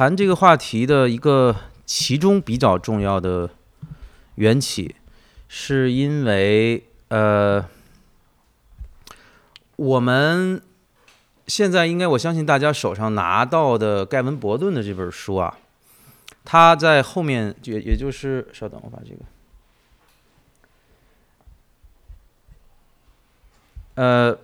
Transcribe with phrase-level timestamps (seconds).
[0.00, 3.50] 谈这个话题的一个其中比较重要的
[4.36, 4.96] 缘起，
[5.46, 7.62] 是因为呃，
[9.76, 10.62] 我们
[11.46, 15.58] 现在应该我相信大家手上拿到的盖文·伯顿的这本书啊，
[16.46, 19.20] 他在后面也也就是稍等，我把这个。
[23.96, 24.38] 呃，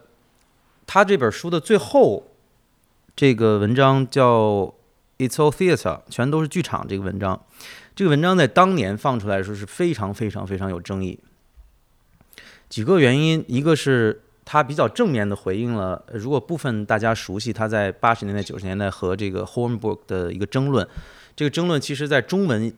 [0.86, 2.26] 他这本书的最后
[3.16, 4.74] 这个文章叫
[5.18, 6.86] "It's all theater"，全都是剧场。
[6.88, 7.40] 这个文章，
[7.94, 11.18] 这个文章在当年放出来的时候是非常非常非常有争议。
[12.68, 20.86] 几个原因，一个是他比较正面的回应了，如果部分大家熟悉他在八十年代九十年代和这个 Hornbook 的一个争论，
[21.34, 22.72] 这个争论其实在中文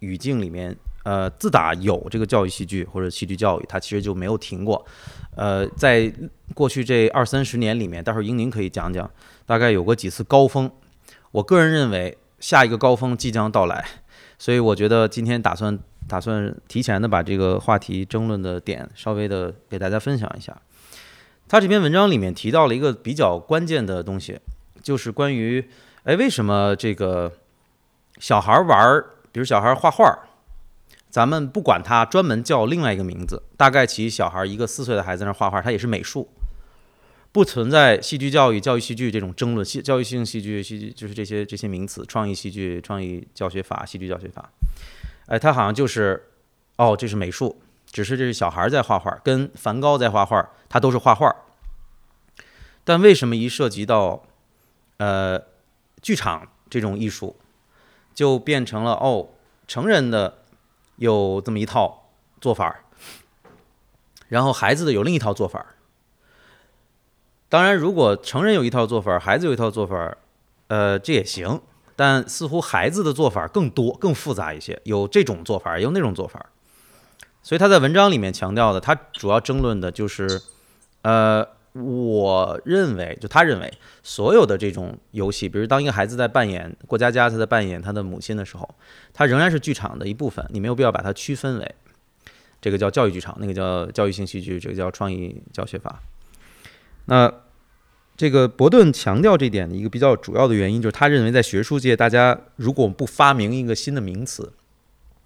[0.00, 0.76] 语境里面。
[1.04, 4.84] 呃，自打有这个教育戏剧或者戏剧教育，它其实就没有停过。
[5.34, 6.12] 呃，在
[6.52, 9.10] 过去这二三十年里面，待会儿英宁可以讲讲，
[9.46, 10.70] 大概有过几次高峰。
[11.32, 13.84] 我个人认为下一个高峰即将到来，
[14.38, 20.56] 所以我觉得今天打算打算提前的把这个话题争论的点稍微的给大家分享一下。
[21.48, 24.38] 他这篇文章里面提到了一个比较关键的东西，
[24.82, 25.68] 就是关于
[26.04, 27.32] 哎为什么这个
[28.18, 30.18] 小孩玩儿，比如小孩画画儿。
[31.10, 36.28] 咱们不管他专门叫另外一个名字，大概其小孩一个四岁的孩子在那画画，他也是美术，
[37.30, 39.64] 不存在戏剧教育、教育戏剧这种争论。
[39.64, 44.50] 戏教育性戏剧、戏剧就是这些这些名词，创意戏剧、创意教学法、戏剧教学法。
[45.26, 46.30] 哎，他好像就是
[46.76, 51.34] 哦，这是美术，只是这是小孩在画画，跟梵高在画画，他都是画画。
[52.84, 54.24] 但为什么一涉及到
[54.96, 55.42] 呃
[56.02, 57.36] 剧场这种艺术，
[58.14, 59.30] 就变成了哦
[59.66, 60.38] 成人的？
[60.98, 62.82] 有这么一套做法儿，
[64.26, 65.76] 然后孩子的有另一套做法儿。
[67.48, 70.16] 当然，如果成人有一套做法，孩子有一套做法，
[70.68, 71.60] 呃，这也行。
[71.96, 76.46] 但似乎孩子的做法更多、更复杂一些，有这种做法，也有那种做法。
[77.42, 80.40] 所以他在文章里面强调的，他主要争论的就是，
[81.02, 81.46] 呃。
[81.74, 83.72] 我认为，就他认为，
[84.02, 88.68] 所有的这种游戏，比如当一个孩子在扮演过家家，他在扮演他的母亲的时候，
[89.12, 90.44] 他仍然是剧场的一部分。
[90.48, 91.74] 你没有必要把它区分为
[92.60, 96.00] 这个叫教育剧场，那个叫教育性戏剧，这个叫创意教学法。
[97.04, 97.32] 那
[98.18, 104.52] 这个伯顿强调这点的一个比较主要的原因，就是他认为在学术界，大家如果不发明一个新的名词，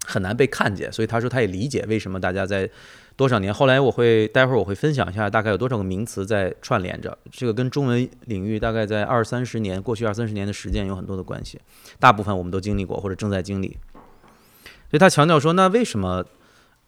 [0.05, 0.89] 很难被看见。
[0.93, 2.69] 所以他说，他也理解为什么大家在。
[3.15, 3.53] 多少年？
[3.53, 7.15] 后来我会待会儿我会分享一下，大概有多少个名词在串联着。
[7.31, 11.59] 这个跟中文领域大概在二三十年，过去二三十年的时间有很多的关系。
[11.99, 13.77] 大部分我们都经历过或者正在经历。
[14.89, 16.25] 所以他强调说，那为什么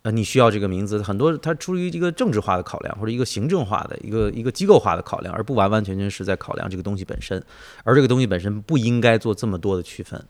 [0.05, 1.01] 呃你需要这个名字？
[1.01, 7.43] 很多它出于一个政治化的考量，或者一个行政化的一个一个机构化的考量，而不完完全全是在考量这个东西本身。
[7.83, 10.23] 而这个东西本身不应该做这么多的区分，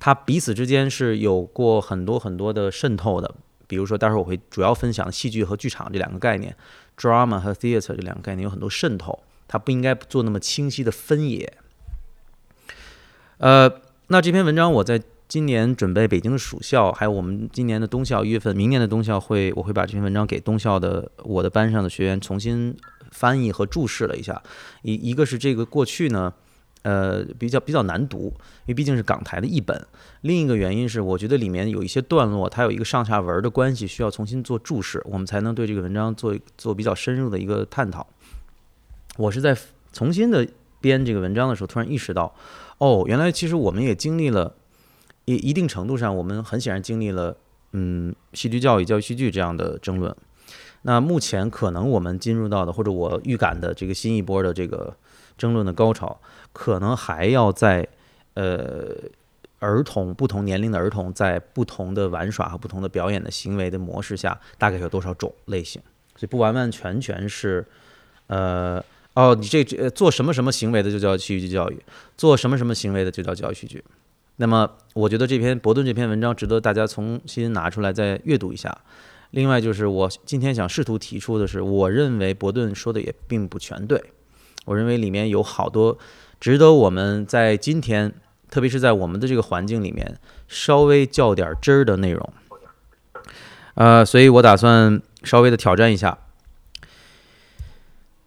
[0.00, 3.32] 它彼此之间是有过很多很多的渗透的。
[3.68, 6.56] 比如说，待会儿我会主要分享戏剧和剧场这两个概念
[6.98, 11.52] ，drama 和 theater 这两个概念有很多渗透，它不应该做那么清晰的分野。
[13.38, 13.70] 呃，
[14.08, 22.76] 那这篇文章我在今年准备北京的暑校，还有我们今年的冬校一月份，明年的冬校会，我会把这篇文章给冬校的我的班上的学员重新
[23.10, 24.42] 翻译和注释了一下。
[24.82, 26.32] 一一个是这个过去呢。
[26.82, 29.86] 呃，比较比较难读，因为毕竟是港台的译本。
[30.20, 38.06] 另一个原因是，我觉得里面有一些段落，它有一个上下文的关系，需要重新做注释，我们才能对这个文章做做比较深入的一个探讨。
[39.16, 39.56] 我是在
[39.94, 40.46] 重新的
[40.78, 42.34] 编这个文章的时候，突然意识到，
[42.76, 44.54] 哦，原来其实我们也经历了
[45.24, 47.36] 一一定程度上，我们很显然经历了，
[47.72, 50.14] 嗯，戏剧教育、教育戏剧这样的争论。
[50.82, 54.94] 那目前可能我们进入到的，或者我预感的这个新一波的这个
[55.38, 56.20] 争论的高潮。
[56.52, 57.88] 可能还要在，
[58.34, 58.94] 呃，
[59.58, 65.82] 儿童不同年龄的儿童在不同的玩耍和不同的表演的行为的模式下，大概有多少种类型？
[66.16, 67.66] 所以不完完全全是，
[68.28, 71.82] 呃，哦，你这这做什么什么行为的就叫戏剧教育，
[72.16, 73.82] 做什么什么行为的就叫教育戏剧。
[74.36, 78.76] 那么，我觉得这篇伯顿这篇文章值得大家重新拿出来再阅读一下。
[79.30, 84.02] 另外，就是我今天想试图提出的是，我认为伯顿说的也并不全对，
[84.64, 85.98] 我认为里面有好多。
[86.40, 88.12] 值得我们在今天，
[88.50, 92.32] 特别是在我们的这个环境里面，稍微较点真儿的内容。
[93.74, 96.18] 呃，所以我打算稍微的挑战一下，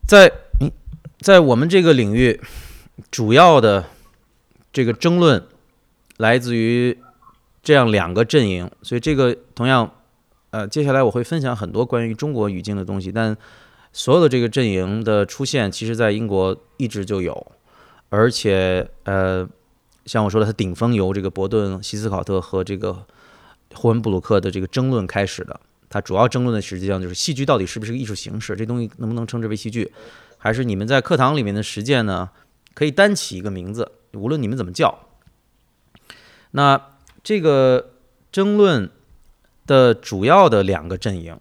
[0.08, 0.32] 在
[1.20, 2.42] 在我们这个领域，
[3.12, 3.86] 主要的
[4.74, 5.46] 这个争论
[6.18, 6.98] 来自于
[7.64, 8.70] 这样两个阵营。
[8.82, 9.92] 所以这个同样，
[10.52, 13.36] 呃，接下来我会分享很多关于中国语境的东西，但
[13.94, 17.52] 所有的这个阵营的出现，其实在英国一直就有。
[18.10, 19.48] 而且，呃，
[20.06, 23.06] 像我说的，它顶峰由这个伯顿、希斯考特和这个
[23.74, 25.60] 霍恩布鲁克的这个争论开始的。
[25.90, 29.92] 它主要争论的实际上就是戏剧到底是不是个艺术形式，这东西能不能称之为戏剧，
[30.38, 32.30] 还是你们在课堂里面的实践呢？
[32.74, 35.07] 可以单起一个名字，无论你们怎么叫。
[36.52, 36.82] 那
[37.24, 37.94] 这个
[38.32, 38.90] 争论
[39.66, 41.38] 的主要的两个阵营，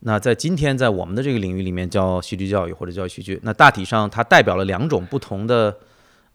[0.00, 5.78] 那在今天在我们的这个领域里面叫戏剧教育或者叫戏剧，那大体上它代表了两种不同的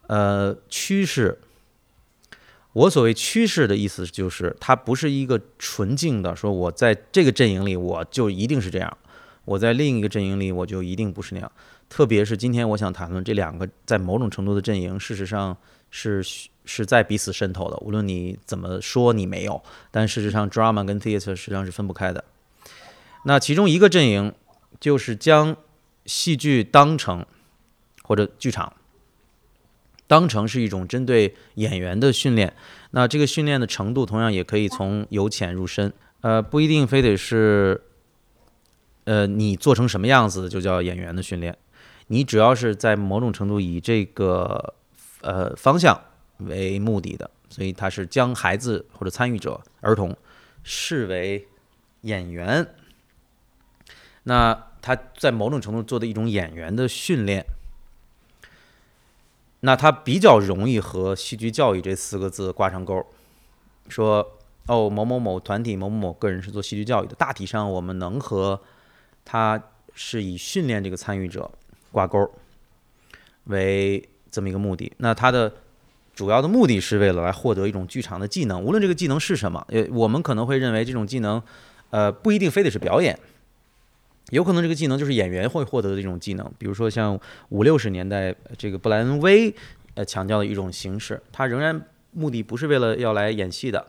[0.07, 1.39] 呃趋势。
[2.73, 8.97] 我所谓趋势的意思就是，它不是一个纯净的说，我在这个阵营里我就一定是这样，
[9.45, 11.51] 我在另一个阵营里我就一定不是那样。
[11.89, 15.57] 特别是今天，我想谈论这两个在某种程度的阵营，事实上
[15.89, 16.23] 是
[16.69, 17.75] 是在彼此渗透的。
[17.77, 22.23] 无论你怎么说你没有，但事实上，drama 跟 theater 实际上是分不开的。
[23.25, 24.31] 那其中一个阵营
[24.79, 25.57] 就是将
[26.05, 27.25] 戏剧当成
[28.03, 28.71] 或者剧场
[30.07, 32.53] 当成是一种针对演员的训练。
[32.91, 37.81] 那这个训练的程度同样也可以从由浅入深，呃，不一定非得是
[39.03, 41.57] 呃你做成什么样子就叫演员的训练。
[42.07, 44.73] 你主要是在某种程度以这个
[45.21, 46.01] 呃方向
[46.39, 50.15] 为目的的，所以他是将孩子或者参与者儿童
[50.63, 51.47] 视为
[52.01, 52.75] 演员。
[54.23, 57.45] 那他在某种程度做的一种演员的训练，
[59.61, 63.05] 那他比较容易和戏剧教育这四个字挂上钩，
[63.87, 64.37] 说
[64.67, 68.61] 哦某某某团体某某某个人是做戏剧教育的，大体上我们能和
[69.25, 69.61] 他
[69.93, 71.49] 是以训练这个参与者。
[71.91, 72.31] 挂钩
[73.45, 75.51] 为这么一个目的，那他的
[76.19, 81.41] 主要的目的是为了来获得一种剧场的技能，无论这个技能是什么，呃，我们可能会认为这种技能，
[81.91, 83.17] 呃，不一定非得是表演，
[84.31, 87.17] 有可能这个技能就是演员会获得的一种技能，比如说像
[87.47, 89.55] 五六十年代这个布莱恩威
[89.93, 91.81] 呃强调的一种形式，它仍然
[92.11, 93.87] 目的不是为了要来演戏的，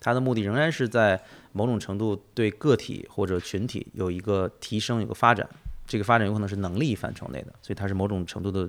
[0.00, 1.18] 它的目的仍然是在
[1.52, 5.48] 某种程度对个体或者群体有一个提升，有个发展。
[5.86, 8.68] 这个发展有可能是能力范畴内的，所以它是某种程度的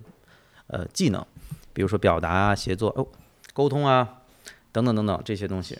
[0.67, 1.23] 呃技能，
[1.73, 3.07] 比如说表达啊、协作哦、
[3.53, 4.21] 沟通啊
[4.71, 5.77] 等等等等这些东西。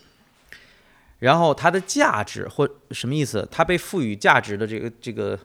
[1.18, 3.46] 然后它的价值或什么意思？
[3.50, 5.38] 它被赋予价值的这个这个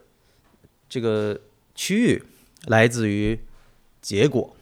[0.89, 1.39] 这个
[1.75, 2.23] 区域
[2.65, 3.39] 来自于
[4.01, 4.55] 结果，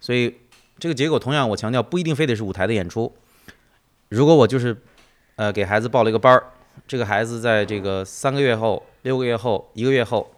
[0.00, 0.38] 所以
[0.78, 3.14] 这个结果同样我强调不一定非得是舞台的演出。
[4.08, 4.82] 如果我就是
[5.36, 6.52] 呃给孩子报了一个班儿。
[6.86, 10.30] 这个孩子在这个三个月后、六个月后、一个月后、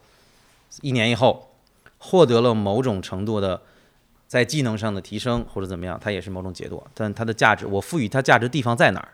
[0.83, 1.53] 一年以后，
[1.99, 3.61] 获得了某种程度的
[4.29, 6.81] 在技能上的提升或者怎么样，它也是某种解读。
[6.95, 9.09] 但它的价值，我赋予它价值地方在哪儿？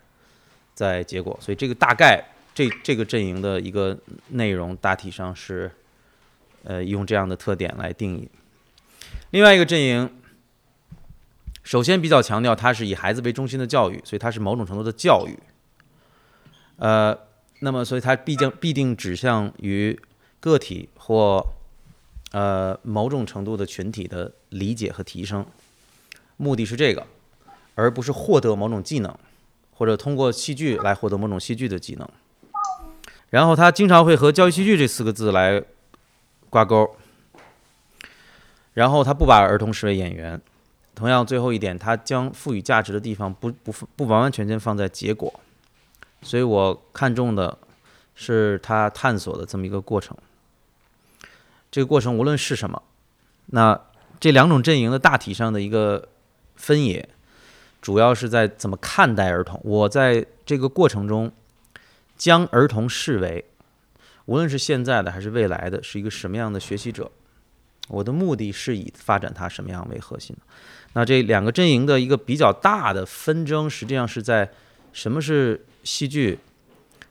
[0.74, 1.38] 在结果。
[1.40, 2.22] 所以这个大概
[2.52, 3.96] 这这个阵营的一个
[4.30, 5.70] 内容大体上是，
[6.64, 8.28] 呃，用这样的特点来定义。
[9.30, 10.10] 另外一个阵营，
[11.62, 15.38] 首先比较强调它是以孩子为中心的教育，所以它是某种程度的教育。
[16.76, 17.16] 呃，
[17.60, 19.96] 那么所以它必将必定指向于
[20.40, 21.46] 个体或
[22.34, 25.46] 呃某种程度的群体的理解和提升，
[26.36, 27.06] 目的是这个，
[27.76, 29.16] 而不是获得某种技能，
[29.72, 32.08] 或者通过戏剧来获得某种戏剧的技能。
[33.30, 35.62] 然后他经常会和教育戏剧这四个字来
[36.50, 36.96] 挂钩，
[38.72, 40.40] 然后他不把儿童视为演员。
[40.96, 45.32] 同样，最后一点，他将赋予价值的地方不不不完完全全放在结果。
[46.22, 47.56] 所以我看重的
[48.16, 50.16] 是他探索的这么一个过程。
[51.74, 52.80] 这个过程无论是什么，
[53.46, 53.80] 那
[54.20, 56.08] 这两种阵营的大体上的一个
[56.54, 57.08] 分野，
[57.82, 59.60] 主要是在怎么看待儿童。
[59.64, 61.32] 我在这个过程中
[62.16, 63.44] 将儿童视为，
[64.26, 67.10] 无论是现在的还是未来的，是一个什么样的学习者。
[67.88, 70.36] 我的目的是以发展他什么样为核心。
[70.92, 74.48] 那这两个阵营的一个比较大的纷争，实际上是在
[74.92, 75.66] 什么是。
[75.82, 76.38] 戏剧，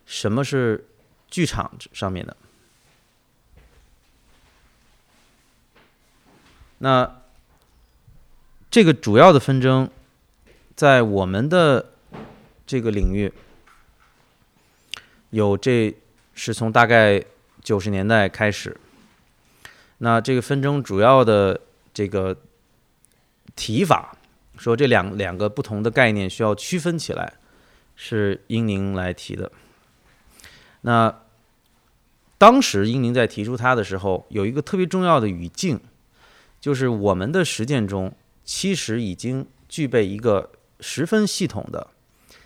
[0.04, 0.84] 什么是
[1.30, 2.36] 剧场上面的？
[6.84, 7.22] 那
[8.70, 9.90] 这个主要的纷争，
[10.76, 11.94] 在我们的
[12.68, 13.32] 这个领域，
[15.30, 15.96] 有这
[16.34, 17.24] 是从大概
[17.62, 18.76] 九十年代开始。
[20.00, 21.62] 那这个纷争主要的
[21.94, 22.36] 这个
[23.56, 24.18] 提法，
[24.58, 27.36] 说这两两个不同的概念需要区分起来。
[27.96, 29.50] 是英宁来提的。
[30.82, 31.22] 那
[32.40, 35.80] 当时英宁在提出他的时候，有一个特别重要的语境，
[36.64, 38.14] 就是我们的实践中
[38.46, 41.88] 其实已经具备一个十分系统的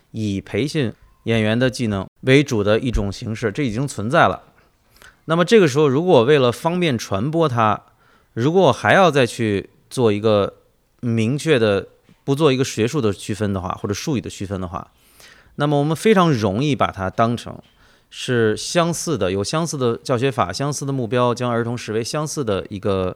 [0.10, 0.92] 以培训
[1.26, 4.42] 演员的技能为主的一种形式，这已经存在了。
[5.26, 7.80] 那么这个时候，如果为了方便传播它，
[8.34, 10.56] 如果我还要再去做一个
[11.02, 11.88] 明确的
[12.24, 14.90] 不做一个学术的区分的话，或者术语的区分的话，
[15.58, 17.56] 那么我们非常容易把它当成
[18.10, 23.16] 是相似的，有相似的教学法、相似的目标，将儿童视为相似的一个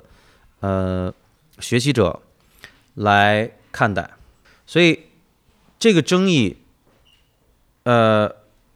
[0.62, 1.13] 呃
[1.60, 2.22] 学习者
[2.96, 4.10] 来看待。
[4.65, 5.01] 所以
[5.77, 6.58] 这个争议，
[7.84, 8.34] 呃，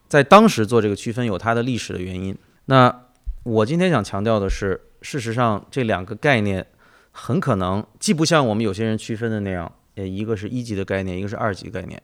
[0.10, 2.38] 在当时做这个区分有它的历史的原因。
[2.65, 3.04] 那
[3.44, 6.68] 我今天想强调的是，事实上这两个概念
[7.12, 9.72] 很可能既不像我们有些人区分的那样。
[9.96, 12.04] 呃，一个是一级的概念，一个是二级概念，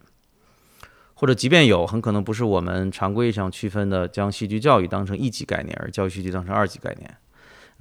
[1.14, 7.18] 或者即便有，很可能不是我们常规上区分的，将戏剧教育当成一级概念，而教育戏剧当成二级概念。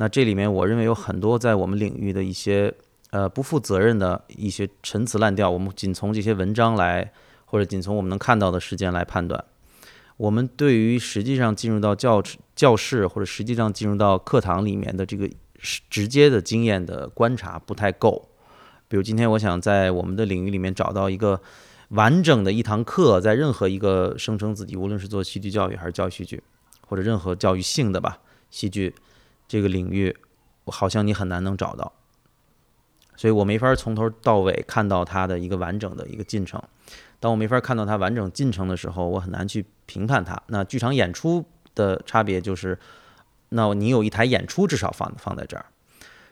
[0.00, 2.73] 那这里面，我认为有很多在我们领域的一些
[3.11, 5.50] 呃不负责任的一些陈词滥调。
[5.50, 7.12] 我们仅从这些文章来，
[7.45, 9.45] 或者仅从我们能看到的时间来判断，
[10.16, 12.23] 我们对于实际上进入到教
[12.57, 15.28] 教室或者实际上进入到课堂里面的这个
[15.90, 18.30] 直接的经验的观察不太够。
[18.88, 21.42] 比如今天我想在我们的领域里面找到一个
[21.90, 26.42] 完整的一堂课，在任何一个声称自己无论是做戏剧教育还是教戏剧，
[26.88, 28.95] 或者任何教育性的吧戏剧
[29.50, 30.16] 这个领域，
[30.66, 31.92] 好像你很难能找到，
[33.16, 36.62] 所以我没法从头到尾看到它的一个完整的一个进程。
[37.19, 40.40] 当我没法看到它完整进程的时候，我很难去评判它。
[40.47, 42.78] 那剧场演出的差别就是，
[43.49, 45.66] 那你有一台演出至少放放在这儿，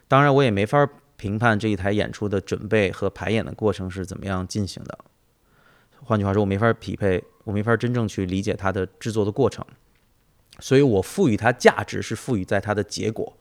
[0.06, 0.88] 当然我也没法。
[1.18, 4.96] 评判这一台演出的准备和排演的过程是怎么样进行的。
[6.04, 9.66] 换句话说，我没法匹配，我没法真正去理解它的制作的过程。
[10.58, 13.36] 所以我赋予它价值是赋予在它的结果。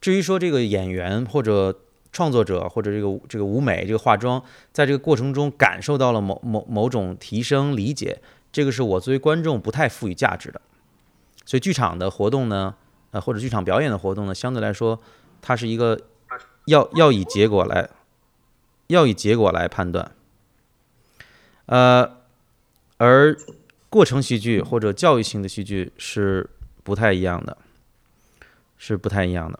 [0.00, 1.80] 至于说这个演员或者
[2.12, 8.20] 创作者或者这个这个舞美这个化妆，在这个过程中感受到了某某某种提升理解，
[8.52, 10.60] 这个是我作为观众不太赋予价值的。
[11.44, 12.74] 所以剧场的活动呢，
[13.10, 15.00] 呃，或者剧场表演的活动呢，相对来说，
[15.40, 15.98] 它是一个。
[16.66, 17.88] 要要以结果来，
[18.88, 20.12] 要以结果来判断，
[21.64, 22.18] 呃，
[22.98, 23.34] 而
[23.90, 26.48] 过程戏剧或者教育性的戏剧是
[26.82, 27.56] 不太一样的，
[28.76, 29.58] 是不太一样的，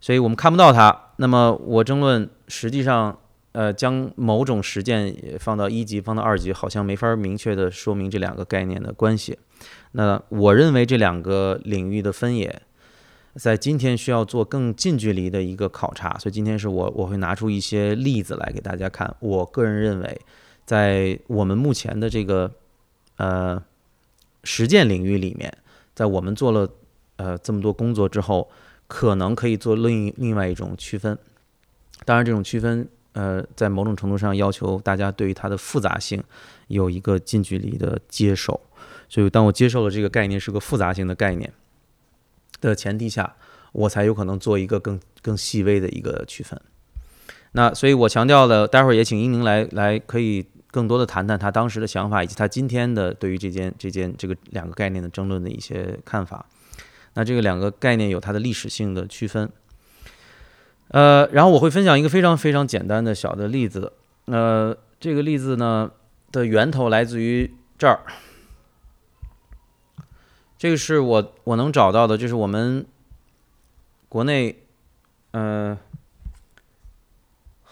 [0.00, 1.10] 所以我们看不到它。
[1.16, 3.18] 那么我争论，实际上，
[3.52, 9.38] 呃，将某种实践放到一级，放到二级，好像没法明确的说明这两个概念的关系。
[9.92, 12.62] 那我认为这两个领域的分野。
[13.36, 19.16] 在今天需要做更近距离的一个考察，所以今天是我我会拿出一些例子来给大家看。
[19.20, 20.20] 我个人认为，
[20.66, 22.52] 在我们目前的这个
[23.16, 23.62] 呃
[24.44, 25.56] 实践领域里面，
[25.94, 26.68] 在我们做了
[27.16, 28.50] 呃这么多工作之后，
[28.86, 31.18] 可能可以做另另外一种区分。
[32.04, 36.22] 当然，这种区分呃在某种程度上要求大家对于它的复杂性
[36.68, 38.60] 有一个近距离的接受。
[39.08, 41.52] 所以，当我接受了这个概念是个复杂性的概念。
[42.60, 43.34] 的前提下，
[43.72, 46.60] 我才有可能做一个更更细微的一个区分。
[47.50, 56.44] 那所以，我强调了，待会儿也请英宁来来，可以更多的谈谈他当时的想法，以及他今天的对于这件这件这个两个概念的争论的一些看法。
[57.14, 59.48] 那这个两个概念有它的历史性的区分。
[60.88, 63.92] 呃，然后我会分享一个非常非常简单的小的例子。
[64.24, 65.90] 呃，这个例子呢
[66.30, 68.00] 的源头来自于这儿。
[70.56, 72.86] 这个是我我能找到的，就是我们
[74.08, 74.62] 国内，
[75.32, 75.78] 呃，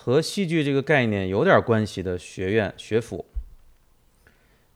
[0.02, 3.26] 和戏剧这个概念有点关系的学院学府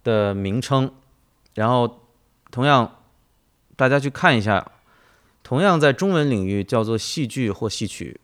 [0.02, 0.93] 的名称。
[1.54, 2.02] 然后，
[2.50, 3.00] 同样，
[3.75, 4.73] 大家去看一下，
[5.43, 8.21] 同样在中文领域叫做戏剧或戏曲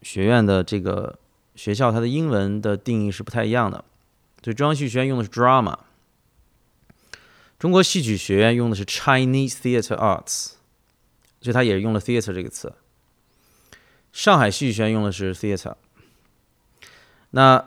[0.00, 1.18] 学院的这个
[1.56, 3.84] 学校，它的英文的定义是不太一样的。
[4.42, 5.76] 所以中央戏剧学院用的是 drama。
[7.58, 10.52] 中国戏曲学院用的是 Chinese Theatre Arts，
[11.42, 12.72] 所以它也用了 theatre 这个词。
[14.10, 15.74] 上海戏剧学院用的是 theatre。
[17.34, 17.62] 那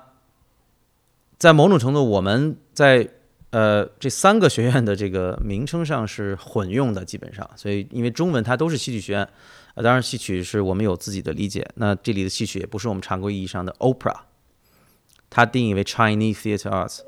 [1.38, 3.10] 在某种程度，我们在
[3.50, 7.48] 呃这三个学院的这个名称上是混用的，基本上。
[7.58, 9.28] 所以因为中文它都是戏剧学院，
[9.76, 11.68] 呃，当然戏曲是我们有自己的理解。
[11.76, 14.16] 那这里的戏曲也不是我们常规意义上的 opera，
[15.30, 17.02] 它定义为 Chinese Theatre Arts。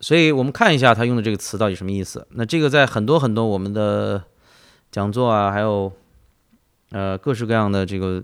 [0.00, 2.26] 所以我们看一下他用的这个词到底什么意思。
[2.30, 4.24] 那这个在很多很多我们的
[4.90, 5.92] 讲座啊，还有
[6.90, 8.20] 呃各式各样的这个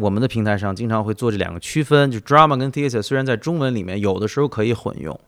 [0.00, 3.02] 我们的平台上，经常会做这两个区分，就 drama 跟 theater。
[3.02, 5.20] 虽然在中文里面有的时候可以混用，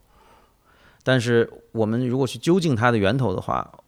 [1.03, 3.81] 但是我们如果去究竟它的源头的话，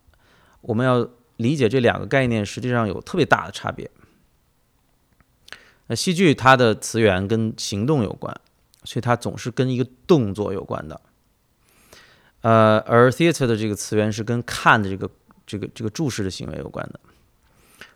[0.60, 3.90] 我们要理解这两个概念实际上有特别大的差别。
[5.86, 8.38] 那戏剧它的词源跟行动有关，
[8.84, 11.00] 所以它总是跟一个动作有关的。
[12.42, 15.10] 呃，而 theater 的这个词源是跟看的这个
[15.46, 17.00] 这个这个注视的行为有关的。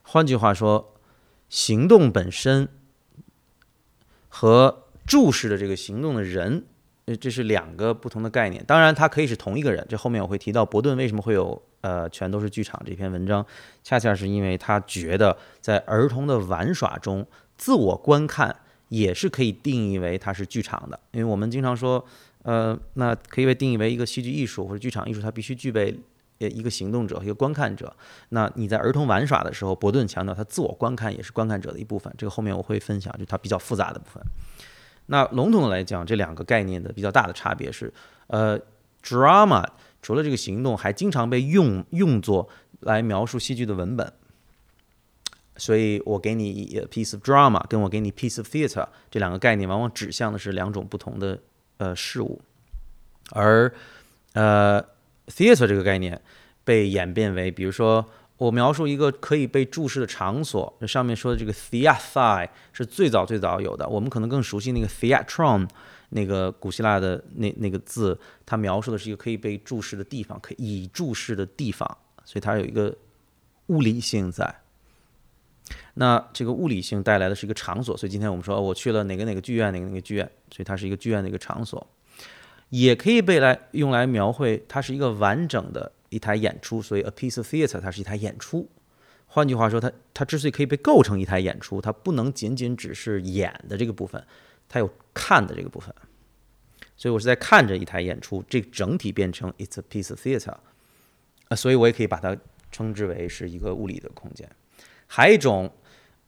[0.02, 0.94] 换句话说，
[1.50, 2.68] 行动本身
[4.40, 6.64] 和注视的这个行动的人，
[7.06, 8.64] 呃，这是两个不同的概念。
[8.64, 9.84] 当然，它可以是同一个人。
[9.88, 13.44] 这后面我会提到伯顿为什么会有呃全都是剧场这篇文章，
[13.82, 17.26] 恰恰是因为他觉得在儿童的玩耍中，
[17.56, 18.54] 自我观看
[18.90, 21.00] 也是可以定义为它是剧场的。
[21.10, 22.04] 因为我们经常说，
[22.44, 25.98] 呃，那可以被定义为一个戏剧艺术或者剧场艺术，它必须具备。
[26.40, 27.92] 呃，一个行动者，一个观看者。
[28.28, 32.14] 那你在儿童玩耍的时候，伯顿强调他自我观看也是观看者的一部分。
[32.16, 34.22] 这个后面我会分享，就它比较复杂的部分。
[35.06, 37.92] 那笼统的来讲，这两个概念的比较大的差别是，
[38.28, 38.56] 呃
[39.02, 39.66] ，drama
[40.00, 42.48] 除了这个行动，还经常被用用作
[42.80, 44.12] 来描述戏剧的文本。
[45.56, 51.40] 所以我给你一 piece of drama，跟我给你 piece of theater 这两个概念，往往指向的是两种不同的
[51.78, 52.40] 呃事物，
[53.32, 53.74] 而
[54.34, 54.84] 呃。
[55.28, 56.20] Theater 这个概念
[56.64, 58.04] 被演变为，比如说
[58.36, 63.88] 我描述一个可以被注视的场所，那上面说的这个 theatre 是最早最早有的。
[63.88, 65.68] 我们可能更熟悉那个 theatron，
[66.10, 72.96] 那个古希腊的那那个字，它描述的是一个可以被注视的地方，可以注视的地方，所以它有一个
[73.66, 74.62] 物理性在。
[75.94, 81.84] 那这个物理性带来的是一个场所，所以今天我们说我去了哪个哪个剧院，哪个哪个剧院，所以它是一个剧院的一个场所。
[82.70, 88.68] 也可以被来用来描绘，它是一个完整的一台演出，所以 a piece of theater 它是一台演出。
[89.26, 94.22] 换句话说，它它之所以可以被构成一台演出，它不能仅仅只是演的这个部分，
[94.68, 95.94] 它有看的这个部分。
[96.96, 100.56] 所以我是在看着一台演出，这整体变成 it's a piece of theater，
[101.48, 102.36] 啊，所以我也可以把它
[102.72, 104.48] 称之为是一个物理的空间。
[105.06, 105.70] 还有一种，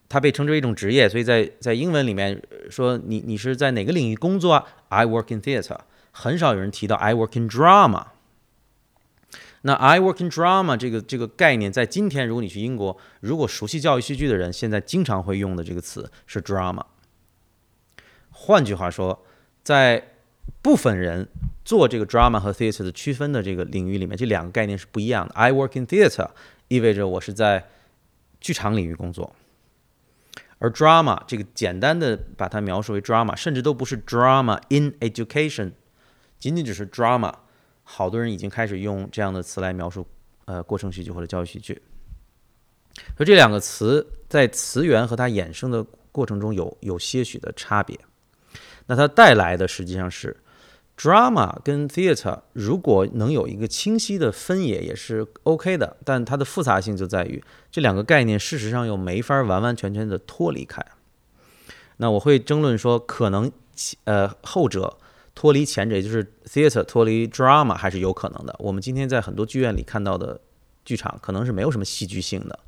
[0.09, 5.79] 它被称之为一种职业，所以在在英文里面说你你是在哪个领域工作？I work in theater。
[6.11, 8.07] 很少有人提到 I work in drama。
[9.63, 16.83] 那 I work in drama 这个这个概念，在今天，如果你去英国，如果熟悉教育戏剧的人，现在经常会用的这个词是 drama。
[18.31, 19.23] 换句话说，
[19.63, 20.15] 在
[20.63, 21.29] 部分人
[21.63, 25.35] 做这个 drama 和 theater 的区分的这个领域里面，这两个概念是不一样的。
[25.35, 26.31] I work in theater
[26.69, 27.67] 意味着我是在
[28.41, 29.37] 剧场领域工作，
[30.59, 35.73] 而 drama 这个简单的把它描述为 drama，甚至都不是 drama in education。
[36.41, 37.33] 仅仅只是 drama，
[37.85, 40.07] 好多人已经开始用这样的词来描述
[40.47, 41.81] 呃过程戏剧或者教育戏剧。
[43.17, 47.99] 所以这两个词在词源和它衍生的过程中有有些许的差别。
[48.87, 50.37] 那它带来的实际上是
[50.97, 60.85] drama 跟 theater，如果能有一个清晰的分野也是 OK 的，但它的复杂性就在于这两个概念事实上又没法完完全全的脱离开。
[61.99, 63.53] 那我会争论说，可能
[64.05, 64.97] 呃后者。
[65.35, 68.55] 脱离前者，也就是 theater 脱离 drama 还是有可能的。
[68.59, 70.41] 我们今天在很多剧院里看到的
[70.85, 72.59] 剧场，可能是没有什么戏剧性的，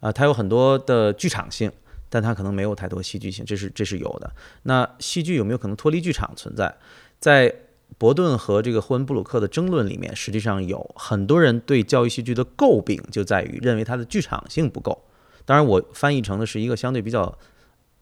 [0.00, 1.70] 啊，它有很多的剧场性，
[2.08, 4.32] 但它可能没有太多戏剧性，这是这是有的。
[4.62, 6.74] 那戏剧有没有可能脱离剧场存在？
[7.18, 7.54] 在
[7.98, 15.04] 伯顿和这个霍恩布鲁克的争论里面，实际上有很多人对教育戏剧的诟病就在于认为它的剧场性不够。
[15.44, 17.36] 当然，我翻译成的是一个相对比较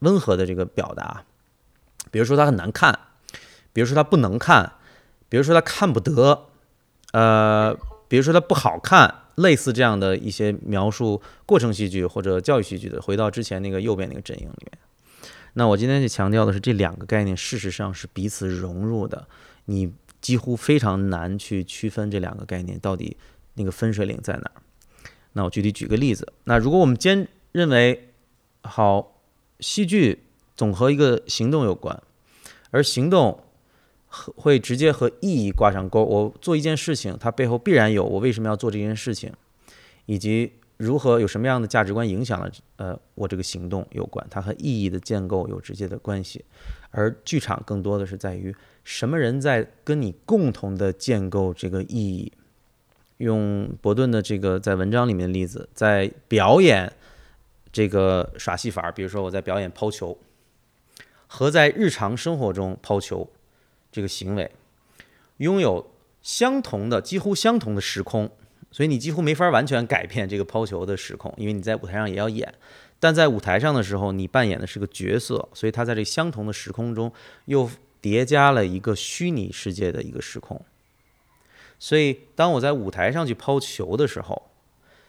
[0.01, 1.25] 温和的这个表达，
[2.11, 2.97] 比如说它很难看。
[3.79, 4.73] 比如说它不能看，
[5.29, 6.49] 比如说它看不得，
[7.13, 7.73] 呃，
[8.09, 14.73] 比如说它不好看，类似这样的一些描述过程戏剧或者教育戏剧的，回到之前那个右边那个阵营里面。
[15.53, 19.29] 那我今天就强调的是这两个概念事实上是彼此融入的，
[19.67, 23.17] 你几乎非常难去区分这两个概念到底
[23.55, 24.61] 那个分水岭在哪儿。
[25.35, 28.09] 那我具体举个例子，那如果我们坚认为
[28.63, 29.21] 好，
[29.61, 30.25] 戏剧
[30.57, 32.03] 总和一个行动有关，
[32.73, 33.45] 而行动。
[34.37, 36.05] 会直接和意义挂上钩。
[36.05, 39.33] 我做一件事情，它背后必然有我为什么要做这件事情，
[40.07, 44.27] 以及如何有什么样的价值观影响了呃我这个行动有关。
[44.31, 46.45] 它和意义的建构有直接的关系。
[46.91, 48.55] 而剧场更多的是在于
[48.85, 52.33] 什么人在跟你共同的建构这个意义。
[53.19, 56.93] 用伯顿的这个在文章里面的例子，在表演
[57.73, 60.17] 这个耍戏法，比如说我在表演抛球，
[61.27, 63.29] 和在日常生活中抛球。
[63.99, 64.49] 这个行为
[65.39, 65.91] 拥有
[66.23, 68.31] 相同的、几乎相同的时空，
[68.71, 72.55] 所以你几乎没法完全改变这个抛球的时空，因为你在舞台上也要演。
[73.01, 77.13] 但在舞台上的时候，你扮演的是个角色，所以他在这相同的时空中
[77.47, 77.69] 又
[78.01, 80.65] 叠加了一个虚拟世界的一个时空。
[81.81, 84.51] 所以，当我在舞台上去抛球的时候，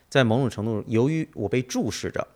[0.10, 2.28] 在某种程度，由于我被注视着，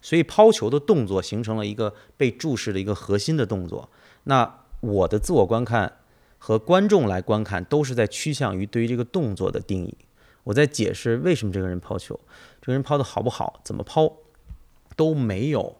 [0.00, 3.90] 所以抛球的动作形成了一个被注视的一个核心的动作。
[4.24, 5.92] 那我的自我观看
[6.38, 9.96] 和观众来观看，都是在趋向于对于这个动作的定义。
[10.44, 12.18] 我在解释为什么这个人抛球，
[12.60, 14.10] 这个人抛的好不好，怎么抛，
[14.96, 15.76] 都没有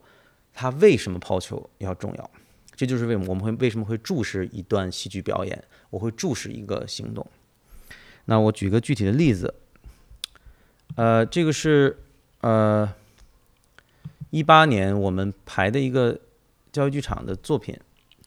[0.52, 2.30] 他为什么抛球要重要。
[2.74, 7.26] 这就是为什么我们会为什么会注视一段戏剧表演，我会注视一个行动。
[8.26, 9.54] 那我举个具体的例子，
[10.96, 11.98] 呃，这个是
[12.42, 12.92] 呃
[14.30, 16.20] 一八年我们排的一个
[16.70, 17.76] 教育剧场的作品，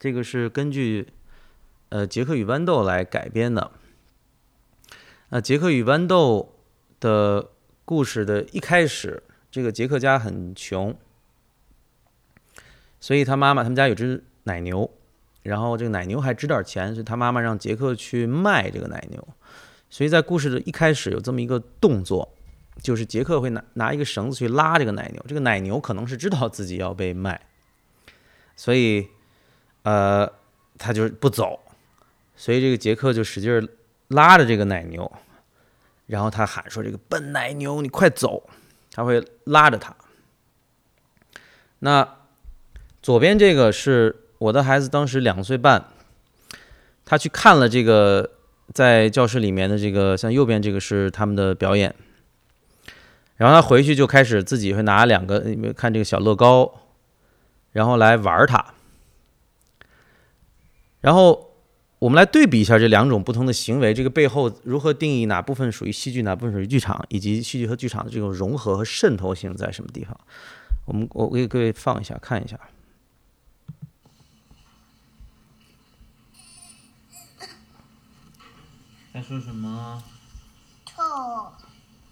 [0.02, 1.10] 这个是根据
[1.90, 3.70] 呃《杰克与豌豆》来改编的。
[5.30, 6.56] 那《杰克与豌豆》
[7.00, 7.52] 的
[7.86, 10.98] 故事的一开始，这个杰克家很穷，
[13.00, 14.90] 所以他妈妈他们家有只奶牛，
[15.44, 19.28] 然后这个奶牛还值点钱，所以他妈妈让杰克去卖这个奶牛。
[19.92, 22.36] 所以在故事的一开始有这么一个动作，
[22.82, 27.40] 就是杰克会拿拿一个绳子去拉这个奶牛，这个奶牛可能是知道自己要被卖，
[28.56, 29.08] 所以
[29.84, 30.32] 呃
[30.78, 31.60] 他就是不走，
[32.36, 33.70] 所以这个杰克就使劲
[34.10, 35.12] 拉着这个奶牛，
[36.08, 38.50] 然后他喊说：“这个笨奶牛，你快走！”
[38.92, 39.96] 他会拉着他。
[41.80, 42.18] 那
[43.02, 45.86] 左边这个是我的孩子，当时两岁半，
[47.06, 48.32] 他去看了这个。
[48.74, 51.94] 在教室里面的这个，像右边这个是他们的表演，
[53.36, 55.44] 然后他回去就开始自己会拿两个，
[55.76, 56.74] 看这个小乐高，
[57.74, 58.74] 然后来玩它。
[61.02, 61.52] 然后
[62.00, 70.20] 我们来对比一下这两种不同的行为，这个背后如何定义哪部分属于戏剧，哪部分属于剧场，以及戏剧和剧场的这种融合和渗透性在什么地方？
[70.86, 72.60] 我们我给各位放一下，看一下。
[79.14, 80.02] 在说什么？
[80.86, 81.02] 臭。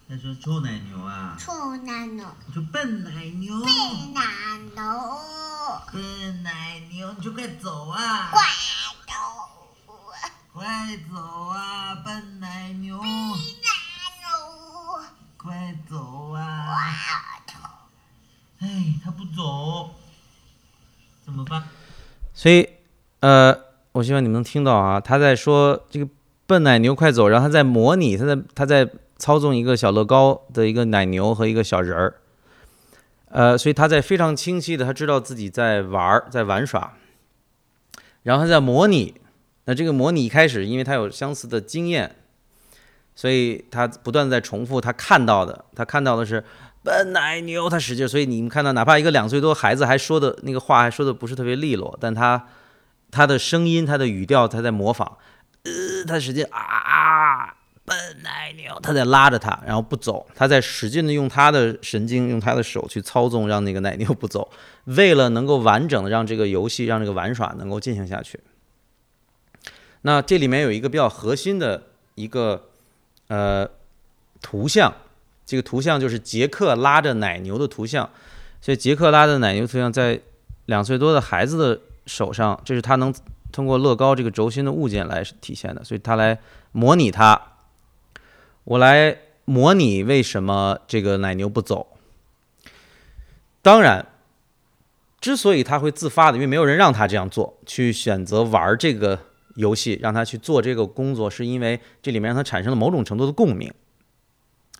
[0.09, 1.37] 在说臭奶牛啊。
[1.37, 2.25] 臭奶牛。
[2.47, 3.53] 你说笨奶牛。
[3.59, 4.83] 笨奶牛。
[5.93, 8.31] 笨奶牛，你就快走啊！
[8.31, 8.41] 快
[9.05, 9.13] 走。
[10.51, 11.15] 快走
[11.49, 12.97] 啊，笨奶牛。
[12.97, 13.13] 笨奶
[14.17, 15.05] 牛。
[15.37, 16.65] 快走啊！
[16.65, 17.59] 快走。
[18.61, 19.91] 哎，他不走，
[21.23, 21.63] 怎么办？
[22.33, 22.67] 所以，
[23.19, 23.55] 呃，
[23.91, 26.09] 我希望你们能听到啊，他在说这个。
[26.47, 27.27] 笨奶牛，快走！
[27.27, 32.15] 然后他在模拟，他在他在操纵一个小乐高的一个奶牛和一个小人儿，
[33.29, 36.93] 呃，所以他在非常清晰的，他知道自己在玩儿，在玩耍，
[38.23, 39.13] 然后他在模拟。
[39.65, 42.15] 那这个模拟一开始，因为他有相似的经验，
[43.13, 46.43] 所以他不断在重复他看到的，他看到的是
[46.81, 52.47] 笨奶牛，他使劲，所以你们看到，哪怕一个两岁多孩子还说的那个话还说的不是特别利落，但他
[53.11, 55.17] 他的声音，他的语调，他在模仿。
[55.63, 55.71] 呃，
[56.07, 57.18] 他使劲啊，
[57.89, 64.49] 笨奶牛，他在拉着他，然后不走，他在使劲的用他的神经，用他的手去操纵，让那个奶牛不走，
[64.85, 68.39] 为了能够完整的让这个游戏，让这个玩耍能够进行下去。
[70.03, 72.69] 那这里面有一个比较核心的一个
[73.27, 73.67] 呃
[74.41, 74.93] 图像，
[75.45, 78.09] 这个图像就是杰克拉着奶牛的图像，
[78.61, 80.21] 所以杰克拉着奶牛图像在
[80.67, 83.13] 两岁多的孩子的手上，这是他能。
[83.51, 86.37] 通过乐高这个轴心的物件来体现的，所以他来
[86.71, 87.41] 模拟它。
[88.69, 91.97] 我来模拟为什么这个奶牛不走。
[93.63, 94.05] 当然，
[95.19, 99.17] 之所以他会自发的，因为没有人让他这样做，去选择玩这个
[99.55, 103.73] 游戏，让他去做这个工作，是因为这里面让他产生了某种程度的共鸣。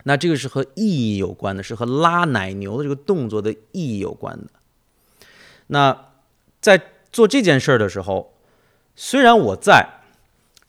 [0.03, 4.51] 那这个是和意义有关的，是和拉奶牛的这个动作的意义有关的。
[5.65, 6.11] 那
[6.61, 6.79] 在
[7.11, 8.35] 做这件事儿的时候。
[9.01, 10.01] 虽然我在，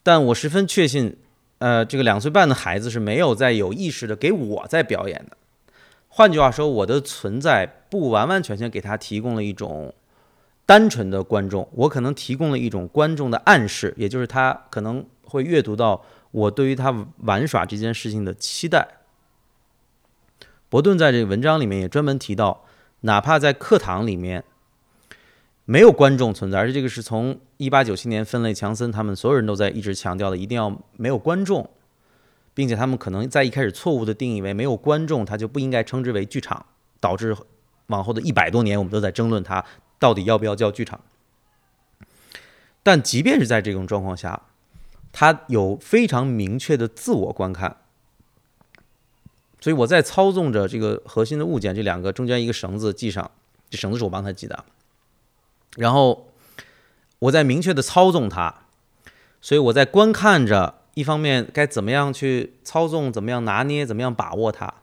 [0.05, 1.17] 但我十分确信，
[1.61, 5.37] 呃，这个两岁半的孩子是没有在有意识的给我在表演的。
[6.09, 9.95] 换句话说，我的存在不完完全全给他提供了一种
[10.65, 18.89] 单纯的观众，我可能提供了一种观众的暗示，也就是他可能会阅读到我对于他玩耍这件事情的期待。
[20.71, 22.65] 伯顿在这个文章里面也专门提到，
[23.03, 24.43] 哪怕在课堂里面。
[25.71, 31.71] 没有观众存在，而且这个是从一八九七年分类强森他们所有人都在一直强调的，一定要没有观众，
[32.53, 36.67] 并且他们可能在一开始错误的定义为没有观众，他就不应该称之为剧场，
[36.99, 37.37] 导致
[37.87, 39.65] 往后的一百多年我们都在争论它
[40.01, 41.01] 到底要不要叫剧场。
[42.83, 44.43] 但即便是在这种状况下，
[45.13, 47.77] 它有非常明确的自我观看，
[49.61, 53.31] 所以我在操纵着这个核心的物件，这两个中间一个绳子系上，
[53.71, 54.65] 这绳子是我帮他系的。
[55.77, 56.33] 然后
[57.21, 58.63] 我在明确的操纵它，
[59.41, 64.75] 所以我在观看着，一方面该怎么样去操纵，怎么样拿捏，怎么样把握它。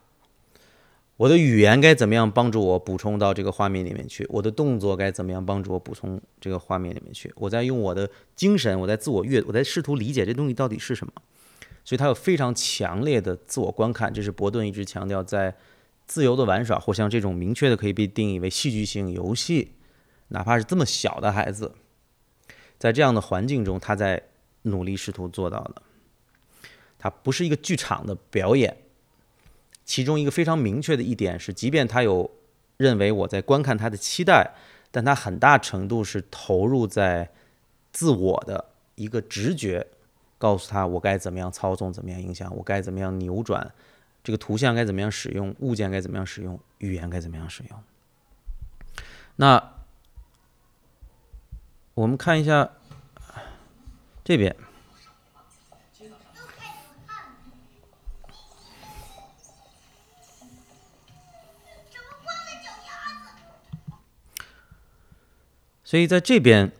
[1.18, 4.24] 我的语言该怎么样帮助我补充到这个画面里面去？
[4.30, 7.32] 我的动作该怎么样帮助我补充这个画面里面去？
[7.34, 11.12] 我在用我的精神，我在自我阅，我在试图理解这东西到底是什么。
[11.84, 15.56] 所以他有非常强烈的自我观看，这是伯顿一直强调，在
[16.06, 19.72] 自由的玩耍或像这种明确的可以被定义为戏剧性游戏。
[20.28, 21.74] 哪怕是这么小的孩子，
[22.78, 24.22] 在这样的环境中，他在
[24.62, 25.82] 努力试图做到的。
[26.98, 28.76] 它不是一个剧场的表演。
[29.84, 32.30] 其中一个非常明确的一点是，即便他有
[32.76, 34.52] 认为我在观看他的期待，
[34.90, 37.30] 但他很大程度是投入在
[37.90, 38.62] 自我的
[38.96, 39.86] 一个直觉，
[40.36, 43.72] 告诉他我该怎么样操纵，怎么样影响，我该怎么样扭转
[44.22, 47.82] 这个图像，该怎么样使用物件，该怎么样使用语言，该怎么样使用。
[49.36, 49.77] 那
[51.98, 52.70] 我们看一下
[54.22, 54.54] 这边。
[65.82, 66.70] 所以在这边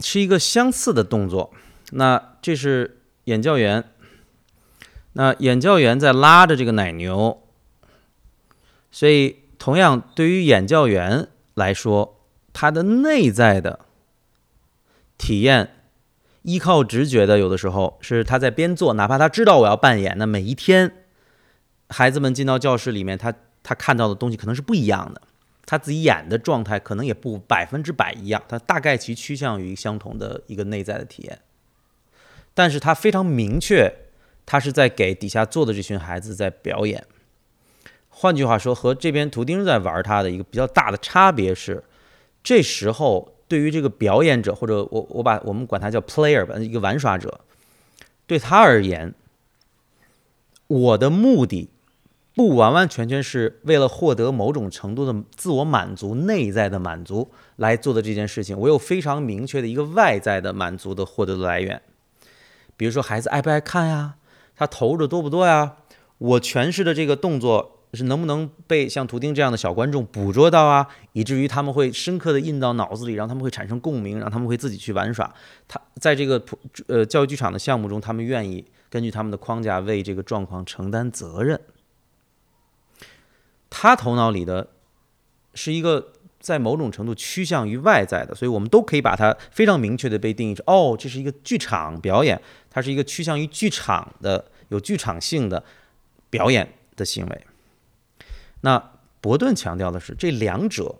[0.00, 1.52] 是一个相似的动作。
[1.90, 3.84] 那这是演教员，
[5.12, 7.46] 那演教员在拉着这个奶牛。
[8.90, 12.18] 所以，同样对于演教员来说，
[12.54, 13.80] 他的内在的
[15.22, 15.70] 体验，
[16.42, 20.92] 依靠直觉的，有的时候是他在边做，哪怕他知道我要扮演，那每一天，
[21.90, 23.32] 孩子们进到教室里面，他
[23.62, 25.22] 他看到的东西可能是不一样的。
[25.64, 31.38] 他自己演的状态可能也不百分之百一样，他大概其趋向于相同的一个内在的体验，
[32.52, 33.88] 但是他非常明确，
[34.44, 37.06] 他是在给底下坐的这群孩子在表演。
[38.08, 41.84] 换句话说，和这边图钉在玩他的一个比较大的差别是，
[42.42, 47.40] 这时候对于这个表演者或者我我把我们管他叫 player 吧，一个玩耍者，
[48.26, 49.12] 对他而言，
[50.68, 51.68] 我的目的。
[52.34, 58.58] 不完完全全是为了获得某种程度的自我满足、内在的满足来做的这件事情。
[58.58, 61.82] 我有非常明确的一个外在的满足的获得的来源，
[62.78, 64.14] 比如说孩子爱不爱看呀，
[64.56, 65.76] 他投入的多不多呀，
[66.16, 75.30] 我诠释的这个动作是能不能被像图钉这样的小观众捕捉到啊，以至于他们会深刻的印到脑子里，让他们会产生共鸣，让他们会自己去玩耍。
[75.68, 81.60] 他在这个普呃教育剧场的项目中，他们愿意根据他们的框架为这个状况承担责任。
[83.68, 84.68] 他头脑里的
[85.52, 95.62] 是一个在某种程度趋向于外在的，所以我们都可以把它非常明确的被定义成：哦，这是一个剧场表演，它是一个趋向于剧场的、有剧场性的
[96.30, 97.46] 表演的行为。
[98.62, 100.96] 那伯顿强调的是，这两者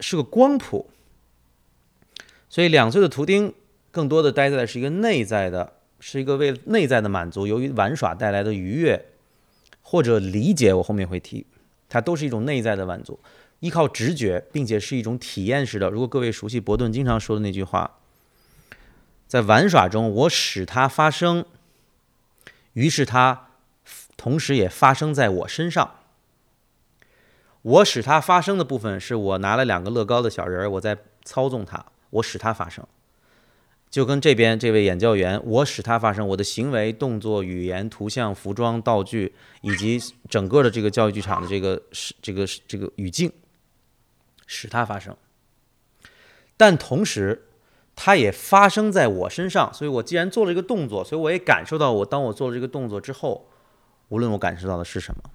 [0.00, 0.90] 是个光谱，
[2.50, 3.54] 所以两岁的图钉
[3.90, 9.06] 更多的待在的是一个内在的，是一个为内在的满足，由于玩耍带来的愉悦
[9.80, 11.46] 或者理解，我后面会提。
[11.88, 13.20] 它都是一种内在的满足，
[13.60, 15.88] 依靠直觉，并且是一种体验式的。
[15.88, 17.98] 如果各位熟悉伯顿经常说的那句话，
[19.28, 21.44] 在玩耍中，我使它发生，
[22.72, 23.50] 于是它
[24.16, 25.94] 同时也发生在我身上。
[27.66, 32.86] 我使它发生的部分是我拿了两个乐高的小人儿，我在操纵它，我使它发生。
[33.90, 43.32] 就跟这边这位演教员，我使它发生，我的行为、动作、语言、图像、服装、道具，以及整个的这个教育剧场的这个是这个这个语境，
[44.46, 45.16] 使它发生。
[46.56, 47.48] 但同时，
[47.96, 53.48] 它也发生在我身上，所以我既然做了一个动作，所以我也感受到，我当我做了这个动作之后，
[54.10, 55.30] 无论我感受到的是什么。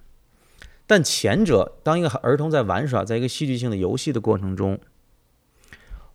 [0.86, 4.78] 但前者，当一个儿童在玩耍，在一个戏剧性的游戏的过程中。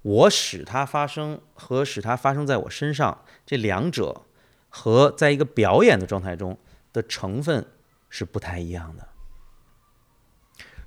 [0.04, 4.22] 我使它发生和使它发生在我身上，这两者
[4.70, 6.58] 和在一个表演的状态中
[6.94, 7.66] 的成分
[8.10, 9.10] 是不太一样的。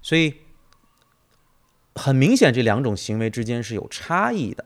[0.00, 0.36] 所以
[1.94, 4.64] 很明显，这两种行为之间是有差异的。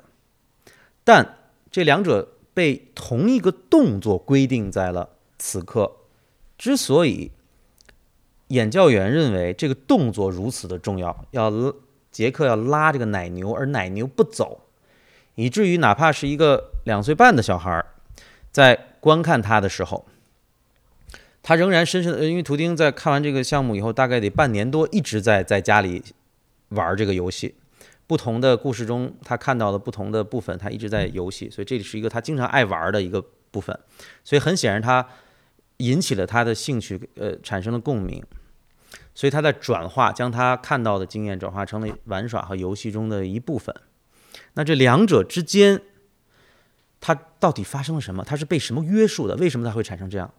[1.03, 1.39] 但
[1.73, 5.97] 这两者被同一个动作规定在了此刻。
[6.57, 7.33] 之所以
[8.49, 11.53] 演教员认为这个动作如此的重要，要。
[12.15, 14.61] 杰克要拉这个奶牛，而奶牛不走，
[15.35, 17.87] 以至于哪怕是一个两岁半的小孩儿，
[18.53, 20.07] 在观看他的时候，
[21.43, 26.05] 他仍然深深的，因为图钉在看完这个项目以后，大概得半年多，一直在在家里
[26.69, 27.57] 玩这个游戏。
[28.07, 33.77] 不同的故事中，他看到的不同的部分，他一直在游戏，所以这里是一个他经常爱玩的一个部分。
[34.23, 35.05] 所以很显然，他
[35.79, 38.23] 引起了他的兴趣，呃，产生了共鸣。
[39.15, 43.75] 所以他在转化，将他看到的经验转化成了玩耍和游戏中的一部分。
[44.55, 45.81] 那这两者之间，
[47.01, 48.25] 它到底发生了什么？
[48.25, 49.37] 它是被什么约束的？
[49.37, 50.33] 为什么它会产生这样？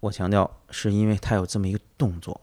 [0.00, 2.40] 我强调，是因为它有这么一个动作。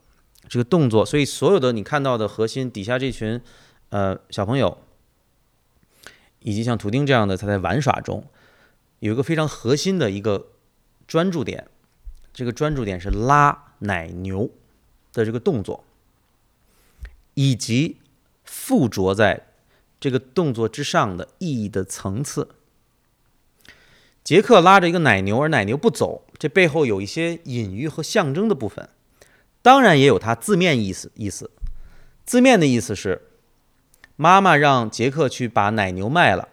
[0.48, 3.42] 这个动作，所以所有的你看到的核心底下这群
[3.90, 4.78] 呃小朋友，
[6.40, 8.24] 以及像图钉这样的，他在玩耍中
[9.00, 10.48] 有一个非常核心的一个
[11.08, 11.68] 专注点。
[12.36, 14.52] 这个专注点是拉奶牛。
[15.18, 15.86] 的这个动作，
[17.36, 18.02] 以及
[18.44, 19.48] 附着在
[19.98, 22.50] 这个动作之上的意义的层次。
[24.26, 28.90] 杰克拉着一个奶牛，而奶牛不走，这背后有一些隐喻和象征的部分，
[29.62, 31.10] 当然也有它字面意思。
[31.16, 31.50] 意思，
[32.26, 33.30] 字面的意思是，
[34.18, 36.50] 妈妈让杰克去把奶牛卖了。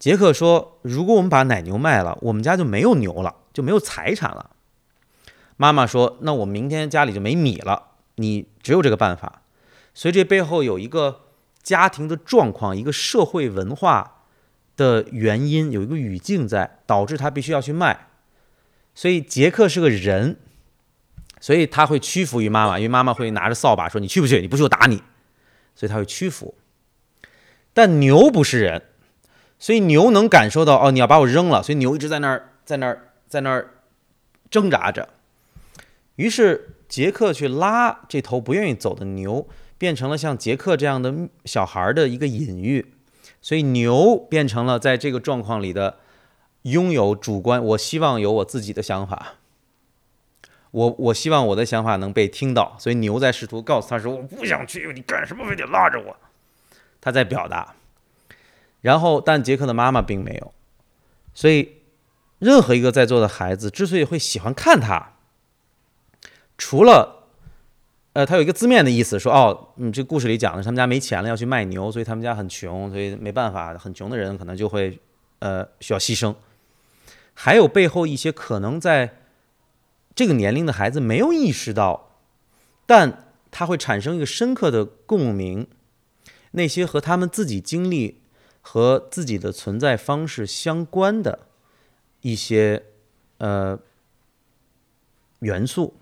[0.00, 4.50] 杰克说：“如果我们把奶牛卖了，我们家就没有牛了，就没有财产了。”
[5.60, 9.42] 妈妈说：“那我明天家里就没米了，你只有这个办法。”
[9.92, 11.20] 所以这背后有一个
[11.62, 14.22] 家庭的状况，一个社会文化
[14.78, 18.06] 的原因，有一个语境在，导致他必须要去卖。
[18.94, 20.38] 所以杰克是个人，
[21.38, 24.40] 所以他会屈服于妈妈，因为妈妈会拿着扫把说：“你去不去？
[24.40, 25.02] 你不去我打你。”
[25.76, 26.54] 所以他会屈服。
[27.74, 28.84] 但牛不是人。
[29.58, 33.74] 所以牛能感受到哦，你要把我扔了，所以牛一直在那儿，在那儿，在那儿
[34.48, 35.10] 挣扎着。
[36.20, 41.14] 于是杰克去拉这头不愿意走的牛，变成了像杰克这样的
[41.46, 42.92] 小孩的一个隐喻。
[43.40, 45.96] 所以牛变成了在这个状况里的
[46.62, 49.36] 拥有主观，我希望有我自己的想法，
[50.72, 52.76] 我我希望我的想法能被听到。
[52.78, 56.14] 所以牛在试图告诉他说：“我不想去，你干什么非得拉着我？”
[57.00, 57.76] 他在表达。
[58.82, 60.52] 然后，但杰克的妈妈并没有，
[61.32, 61.76] 所以
[62.38, 65.14] 任何一个在座的孩子之所以会喜欢看他，
[66.60, 67.24] 除了，
[68.12, 75.00] 呃，他有一个字面的意思，说哦，嗯，这故事里讲的他们家没钱了，要去卖牛，所以他们家很穷，所以没办法，很穷的人可能就会，
[75.38, 76.34] 呃，需要牺牲。
[77.32, 79.16] 还有背后一些可能在
[80.14, 82.18] 这个年龄的孩子没有意识到，
[82.84, 85.66] 但他会产生一个深刻的共鸣，
[86.50, 88.18] 那些和他们自己经历。
[88.62, 91.46] 和自己的存在方式相关的
[92.20, 92.84] 一些
[93.38, 93.80] 呃
[95.38, 95.94] 元素，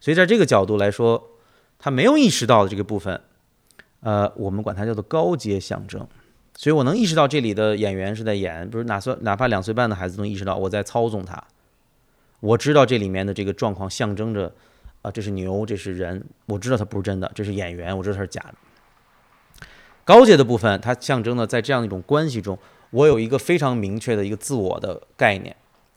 [0.00, 1.30] 所以在这个角度来说，
[1.78, 3.20] 他没有意识到的这个部分，
[4.00, 6.06] 呃，我们管它叫做高阶象征。
[6.58, 11.42] 所以我能意识到这里的演员是在演，比如哪算哪怕两岁半的孩子能意识到我在操纵他，
[12.40, 14.50] 我知道这里面的这个状况象征着
[15.02, 18.54] 啊，这是牛，这是人，我知道它不是真的，这是演员，我知道它是假的。
[20.04, 22.58] 高阶的部分，它象征的在这样一种关系中，
[22.90, 25.54] 我有一个非常明确的一个自我的概念。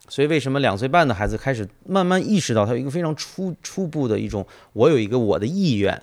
[0.10, 6.02] 所以，为什么两岁半的孩子开始慢慢意识到，他有一个非常初初步的一种，我有一个我的意愿。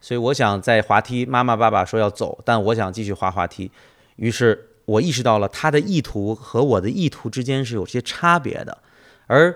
[0.00, 3.70] 所以，我想在滑梯，妈妈爸爸说要走，但我想继续滑滑梯。
[4.16, 8.78] 于是我意识到了他的意图和我的意图之间是有些差别的。
[9.26, 9.54] 而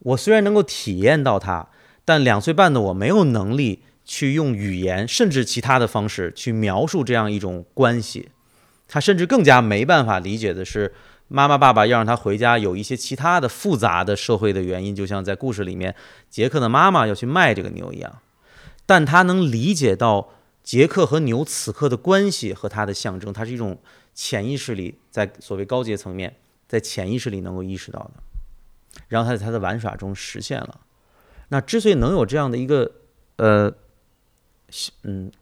[0.00, 1.66] 我虽然能够体验到它，
[2.04, 3.82] 但两岁半的我没有能力。
[4.10, 8.30] 去用语言甚至其他的方式去描述这样一种关系，
[8.88, 10.94] 他甚至更加没办法理解的是，
[11.28, 15.94] 妈妈爸爸要让他回家有一些其他的复杂的社会的原因，就像在故事里面
[16.28, 18.18] 杰克的妈妈要去卖这个牛一样。
[18.84, 20.30] 但他能理解到
[20.62, 23.78] 杰克和牛此刻的关系和他的象征，他是一种
[24.14, 26.36] 潜意识里在所谓高阶层面，
[26.66, 28.12] 在潜意识里能够意识到的，
[29.08, 30.80] 然后他在他的玩耍中实现了。
[31.48, 32.90] 那之所以能有这样的一个
[33.36, 33.72] 呃。
[35.02, 35.32] 嗯，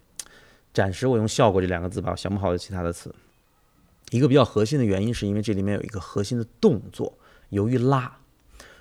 [0.72, 3.12] 暂时我用“效果”这两个字吧，我想不好有其他的词。
[4.11, 7.16] 一个比较核心的原因，是因为这里面有一个核心的动作，
[7.49, 8.19] 由于拉。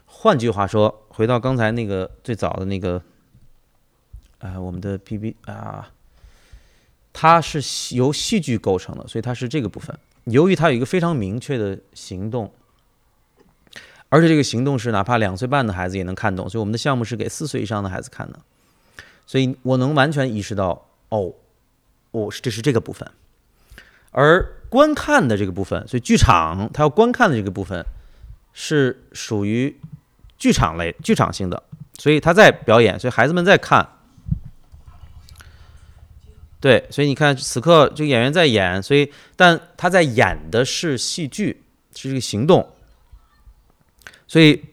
[0.06, 3.02] 换句话说，回到刚才那个最早的那个，
[4.38, 5.92] 呃，我们的 P B 啊，
[7.12, 9.98] 它是由戏剧构成的，所以它是这个部分。
[10.26, 12.52] 由于它有一个非常明确的行动，
[14.10, 18.40] 而且这个行动是哪怕两岁半的孩子也能看懂，所以我们的项目是给四岁以上的孩子看的。
[19.26, 21.34] 所以我能完全意识到，哦，
[22.12, 23.12] 哦，这是这个部分，
[24.16, 27.86] 而观看的这个部分，所以剧场它要观看的这个部分
[28.54, 29.78] 是属于
[30.38, 31.62] 剧场类、剧场性的，
[32.00, 33.88] 所以他在表演，所以孩子们在看，
[36.62, 41.62] 对，所以你看此刻这个演员在演，所以但他在演的是戏剧，
[41.94, 42.72] 是这个行动，
[44.28, 44.64] 所以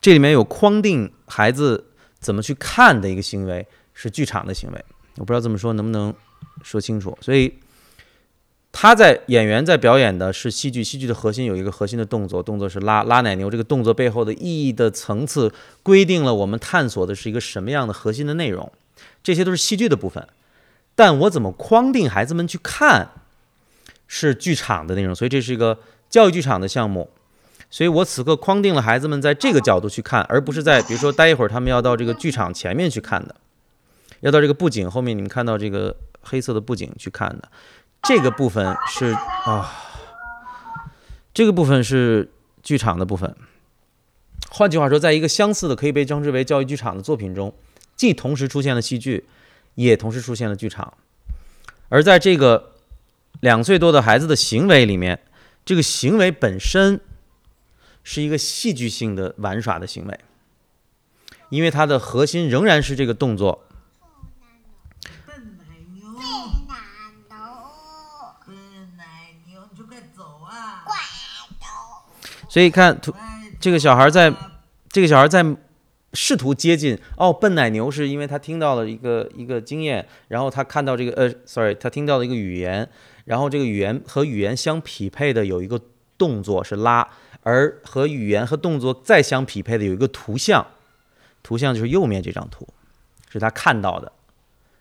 [0.00, 3.66] 这里面有框定孩子怎么去看的一个行为。
[3.92, 4.84] 是剧场的行为，
[5.16, 6.14] 我不知道这么说能不能
[6.62, 7.18] 说清楚。
[7.20, 7.52] 所以
[8.72, 13.50] 他在演员在表演的是戏剧，戏剧的核心有一个核心的动作，动作是拉拉奶牛。
[13.50, 15.52] 这个动作背后的意义的层次，
[15.82, 18.70] 规定了我们探索的是一个什么样的核心的内容。
[19.22, 20.26] 这些都是戏剧的部分，
[20.94, 23.08] 但我怎么框定孩子们去看，
[24.06, 25.14] 是剧场的内容。
[25.14, 27.10] 所以这是一个教育剧场的项目。
[27.72, 33.34] 所以我此刻框定了孩子们在这个角度去看，而不是在比如说待一会儿他们要到这个剧场前面去看的。
[34.20, 37.48] 要到这个布景后面，你们看到这个黑色的布景去看的，
[38.02, 39.12] 这个部分是
[39.44, 39.72] 啊，
[41.32, 42.30] 这个部分是
[42.62, 43.36] 剧场的部分。
[44.50, 47.54] 换句话说，在一个相似的可以被称之为教育剧场的作品中，
[47.94, 49.28] 既同时出现了戏剧，
[49.74, 50.94] 也同时出现了剧场。
[51.88, 52.72] 而在这个
[53.40, 55.20] 两岁多的孩子的行为里面，
[55.64, 57.00] 这个行为本身
[58.02, 60.20] 是一个戏剧性的玩耍的行为，
[61.50, 63.66] 因为它的核心仍然是这个动作。
[65.26, 66.02] 笨奶牛，
[66.68, 66.78] 难
[67.28, 67.36] 懂，
[68.46, 70.82] 笨奶牛，你就快走啊！
[70.84, 70.96] 怪
[71.60, 73.14] 懂，所以看图，
[73.60, 74.34] 这个小孩在
[74.88, 75.56] 这个小孩在
[76.14, 76.98] 试图接近。
[77.16, 82.90] 哦，笨奶牛是因为他听到了一个一个经验，然后他看到这个呃，sorry，他听到了一个语言，
[83.24, 85.80] 然后这个语言和语言相匹配的有一个
[86.18, 87.08] 动作是拉，
[87.44, 90.66] 而和语言和动作再相匹配的有一个图像，
[91.44, 92.66] 图像就是右面这张图，
[93.28, 94.10] 是他看到的，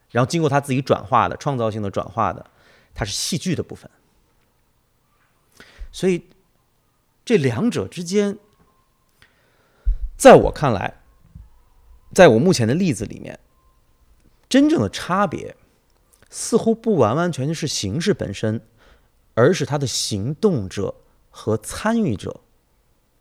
[0.09, 2.43] 然后经过他自己转化的创造性的转化的，
[2.95, 3.87] 它是戏剧的部分，
[5.91, 6.23] 所以
[7.29, 8.39] 这两者之间。
[10.17, 10.99] 在我看来，
[12.11, 13.39] 在我目前的例子里面，
[14.49, 15.55] 真正的差别
[16.31, 18.59] 似乎不完完全全是形式本身，
[19.35, 20.95] 而是他的行动者
[21.29, 22.41] 和参与者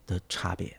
[0.06, 0.78] 的差别。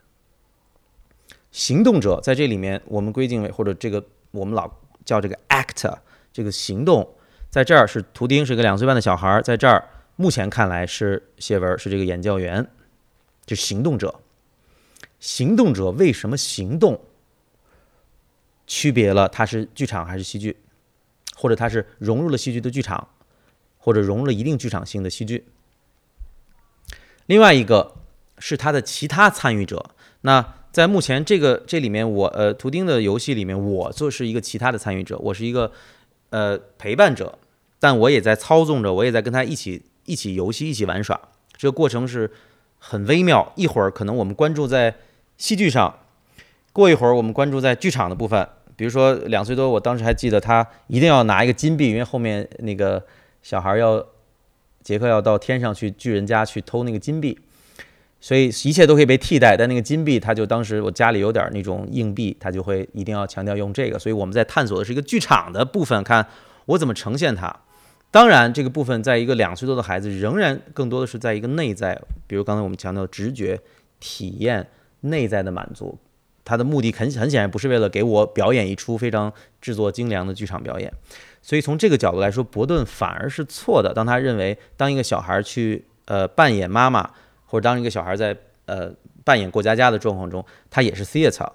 [1.52, 4.68] 行动者在这里面，我们规定为或者这个我们老
[5.06, 6.00] 叫这个 actor，
[6.34, 7.16] 这个行动，
[7.52, 12.68] 在这儿是图钉，是个两岁半的小孩，在这儿目前看来是谢文，是这个研教员，
[13.50, 14.20] 这是行动者。
[15.20, 17.02] 行动者为什么行动？
[18.68, 20.58] 区别了他是剧场还是戏剧，
[21.36, 23.08] 或者他是融入了戏剧的剧场，
[23.80, 25.48] 或者融入了一定剧场性的戏剧。
[27.26, 27.96] 另外一个
[28.38, 29.90] 是他的其他参与者。
[30.22, 35.72] 那在目前这个这里面，我呃图钉的游戏里面，我就是一个其他的参与者，我是一个
[36.30, 37.40] 呃陪伴者，
[37.80, 41.20] 但我也在操纵着，我也在跟他一起一起游戏，一起玩耍。
[41.58, 42.32] 这个过程是
[42.80, 44.96] 很微妙，一会儿可能我们关注在
[45.38, 46.00] 戏剧上，
[46.74, 48.48] 过一会儿我们关注在剧场的部分。
[48.76, 53.06] 比如说两岁多，我当时还记得他一定要拿一个金币，因为后面那个
[53.44, 54.04] 小孩要
[54.82, 57.38] 杰克要到天上去巨人家去偷那个金币，
[58.22, 59.58] 所以一切都可以被替代。
[59.58, 64.00] 但那个金币，他就当时我家里有点那种硬币，他就会一定要强调用这个。
[64.00, 66.26] 所以我们在探索的是一个剧场的部分，看
[66.68, 67.54] 我怎么呈现它。
[68.12, 73.60] 当然，这个部分在一个两岁多的孩子，仍然更多的是在一个内在，比如刚才我们强调的直觉、
[74.00, 74.68] 体验、
[75.02, 75.98] 内在的满足。
[76.44, 79.32] 他的目的很很显然不是为了给我表演一出非常
[79.62, 80.92] 制作精良的剧场表演，
[81.44, 83.94] 所以从这个角度来说，伯顿反而是错的。
[83.94, 87.08] 当他认为当一个小孩去呃扮演妈妈，
[87.46, 88.36] 或者当一个小孩在
[88.66, 88.92] 呃
[89.24, 91.48] 扮演过家家的状况中，他也是 theater，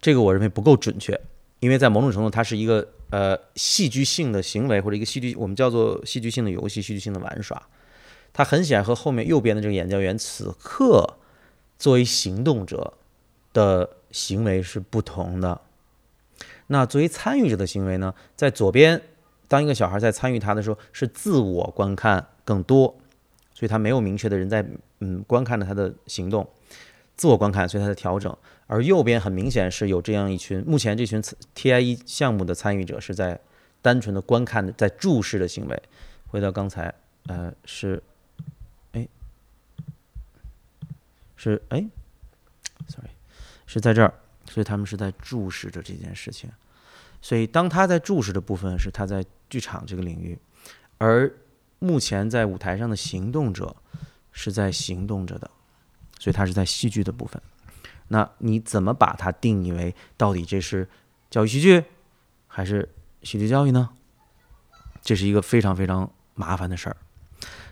[0.00, 1.20] 这个我认为不够准确，
[1.60, 7.62] 因为在某种程度，它是一个呃戏剧性的行为或者一个戏剧我们叫做戏剧性的游戏、戏剧性的玩耍。
[8.32, 11.18] 它很显然和后面右边的这个研究员此刻
[11.78, 12.94] 作为行动者。
[13.52, 15.62] 的行为是不同的。
[16.66, 19.00] 那作为参与者的行为呢，在左边，
[19.48, 22.98] 当一个小孩在参与他的时候，是自我观看更多，
[23.54, 24.62] 所以他没有明确的人在
[25.00, 26.46] 嗯观看着他的行动，
[27.16, 28.36] 自我观看，所以他的调整。
[28.66, 31.22] 而右边很明显是有这样一群，目前这群
[31.54, 33.40] TIE 项目的参与者是在
[33.80, 35.82] 单纯的观看的，在注视的行为。
[36.26, 36.92] 回到刚才，
[37.26, 38.02] 呃，是，
[38.92, 39.06] 哎，
[41.36, 41.86] 是哎
[42.88, 43.10] ，sorry。
[43.68, 44.14] 是在这儿，
[44.48, 46.50] 所以他们是在注视着这件事情。
[47.20, 50.38] 所以当他在注视的部分是他在剧场这个领域，
[50.98, 51.32] 而
[51.78, 53.74] 目前在舞台上的行动者
[54.32, 55.50] 是在行动着的，
[56.18, 57.40] 所以他是在戏剧的部分。
[58.08, 60.88] 那你怎么把它定义为到底这是
[61.30, 61.84] 教育戏剧
[62.46, 62.88] 还是
[63.22, 63.90] 戏剧教育呢？
[65.02, 66.96] 这是一个非常非常麻烦的事儿。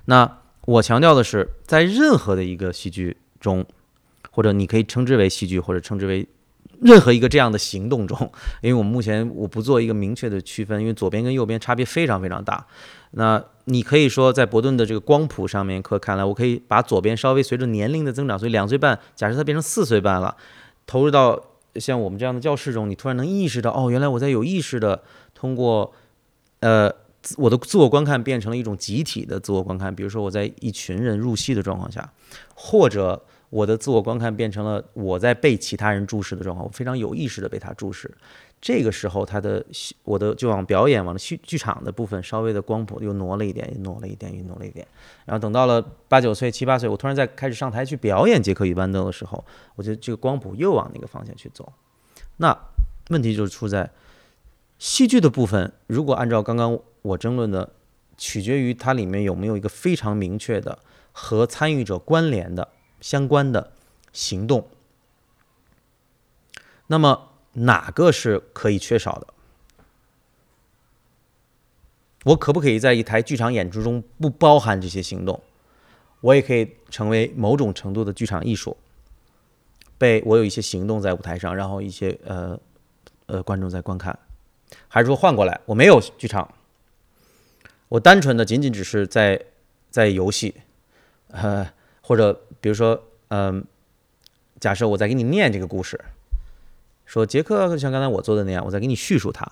[0.06, 3.66] 那我强调的是，在任何的一个戏剧中。
[4.30, 6.26] 或者你可以称之为戏剧，或者称之为
[6.80, 8.18] 任何一个这样的行动中，
[8.62, 12.66] 因为我们目前我不做一个明确的区分，因为左边跟右边差别非常非常大。
[13.12, 20.36] 那你可以说，在伯顿的这个光谱上面，可看来我可以把左边稍微随着年龄的增长，所以两岁半，假设他变成四岁半了，
[20.86, 21.40] 投入到
[21.76, 25.02] 像我们这样的教室中，你突然能意识到，哦，原来我在有意识的
[25.34, 25.92] 通过
[26.60, 26.92] 呃
[27.38, 32.12] 我的自我观看变成了一种集体的自我观看，比如说我在一群人入戏的状况下，
[32.54, 33.22] 或者。
[33.50, 38.12] 我的自我观看变成了我在被其他人注视的状况，我非常有意识的被他注视。
[38.64, 39.62] 这个时候，他的
[40.04, 44.88] 我的就往表演往剧剧场的部分稍微的光谱又挪了一点，又挪了一点，又挪了一点。
[45.26, 49.44] 然后等到了八九岁、七八岁，我突然在开始上台去表演《杰克与豌豆》的时候，
[49.74, 51.70] 我觉得这个光谱又往那个方向去走。
[52.38, 52.58] 那
[53.10, 53.90] 问题就是出在
[54.78, 57.70] 戏剧的部分，如果按照刚刚我争论的，
[58.16, 60.78] 取决于它里面有没有一个非常明确的
[61.12, 62.68] 和参与者关联的。
[63.00, 63.72] 相关的
[64.14, 64.66] 行动，
[66.86, 69.26] 那么哪个是可以缺少的？
[72.24, 75.42] 我可不可以在一台剧场演出中不包含这些行动？
[76.20, 78.76] 我也可以成为某种程度的剧场艺术，
[79.98, 82.58] 被我有一些行动在舞台上，然后一些呃
[83.26, 84.18] 呃观众在观看，
[84.88, 86.54] 还是说换过来，我没有剧场，
[87.90, 89.44] 我单纯的仅仅只是在
[89.90, 90.54] 在游戏，
[91.28, 93.62] 呃，或者比如说，嗯、
[94.58, 96.02] 假设我在给你念这个故事，
[97.06, 99.46] 说杰克像刚才我做的那样，我在给你叙述它，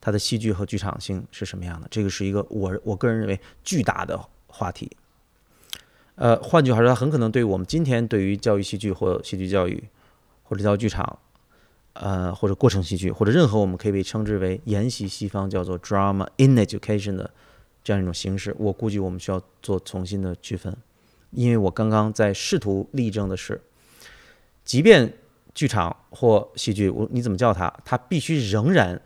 [0.00, 1.88] 它的戏剧和剧场性是什么样的？
[1.90, 4.90] 这个是一个我我个人认为巨大的话题。
[6.16, 9.82] 呃，换句话说，它很可能对我们今天对于教育戏剧或戏剧教育
[10.42, 11.18] 或者教育剧场，
[11.92, 17.30] 呃，或者过程戏剧或者任何我们可以被称之为沿袭西方叫做 drama in education 的
[17.84, 20.76] 这样一种形式，我估计我们需要做重新的区分，
[21.30, 23.60] 因为我刚刚在试图例证的是，
[24.64, 25.12] 即便
[25.58, 29.02] 剧场或戏剧，我你怎么叫它，它必须仍然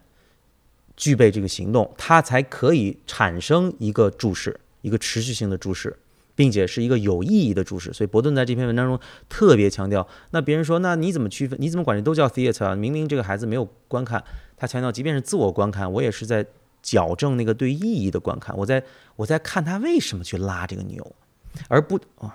[0.95, 5.97] 具备这个行动，它才可以产生一个注释，一个持续性的注释。
[6.35, 8.99] 并且是一个有意义的注释，所以伯顿在这篇文章中
[9.29, 10.07] 特别强调。
[10.31, 11.59] 那别人说，那你怎么区分？
[11.61, 12.75] 你怎么管这都叫 theater 啊？
[12.75, 14.25] 明明这个孩子没有观看，
[14.57, 16.45] 他强调，即便是自我观看，我也是在
[16.83, 18.57] 矫正那个对意义的观看。
[18.57, 18.83] 我在
[19.15, 21.15] 我在看他为什么去拉这个牛，
[21.69, 22.35] 而不啊，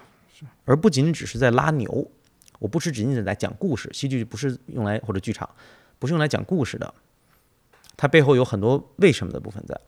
[0.65, 2.11] 而不仅仅只是在拉牛。
[2.59, 5.49] 我不是仅仅在讲故事，戏剧不是用来或者剧场
[5.99, 6.93] 不是用来讲故事的，
[7.95, 9.79] 它背后有很多为什么的部分在。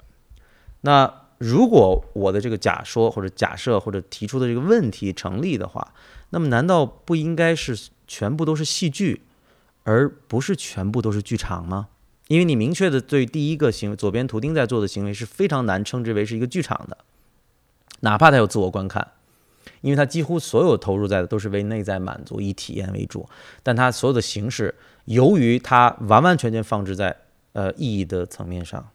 [0.81, 5.93] 那如果我的这个假说或者假设或者提出的这个问题成立的话，
[6.31, 9.21] 那么难道不应该是全部都是戏剧，
[9.83, 11.87] 而不是全部都是剧场吗？
[12.27, 16.97] 因为你明确的对第一个行为，左边图钉在做的行为是非常难称之为是一个剧场的，
[18.01, 19.13] 哪怕他有自我观看，
[19.81, 23.27] 因为它几乎所有投入在的都是为内在满足、以体验为主，
[23.63, 24.73] 但它所有的形式，
[25.05, 27.15] 由于它完完全全放置在
[27.53, 28.89] 呃意义的层面上。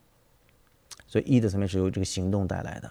[1.06, 2.90] 所以意义的层面是由这个行动带来的，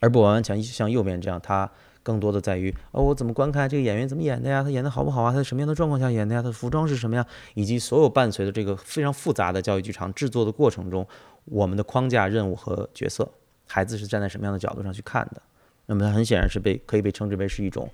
[0.00, 1.70] 而不完完全像右边这样，它
[2.02, 4.62] 更多的在于哦，我怎么观看这个演员怎么演的呀？
[4.62, 5.30] 他演的好不好啊？
[5.30, 6.40] 他在什么样的状况下演的呀？
[6.40, 7.26] 他的服装是什么呀？
[7.52, 11.06] 以及所有伴随着这个非常复杂的教育剧场制作的过程中，
[11.44, 13.30] 我们的框架、任务和角色，
[13.66, 15.42] 孩子是站在什么样的角度上去看的？
[15.86, 17.90] 那么它很显然是被可以被称之为是一种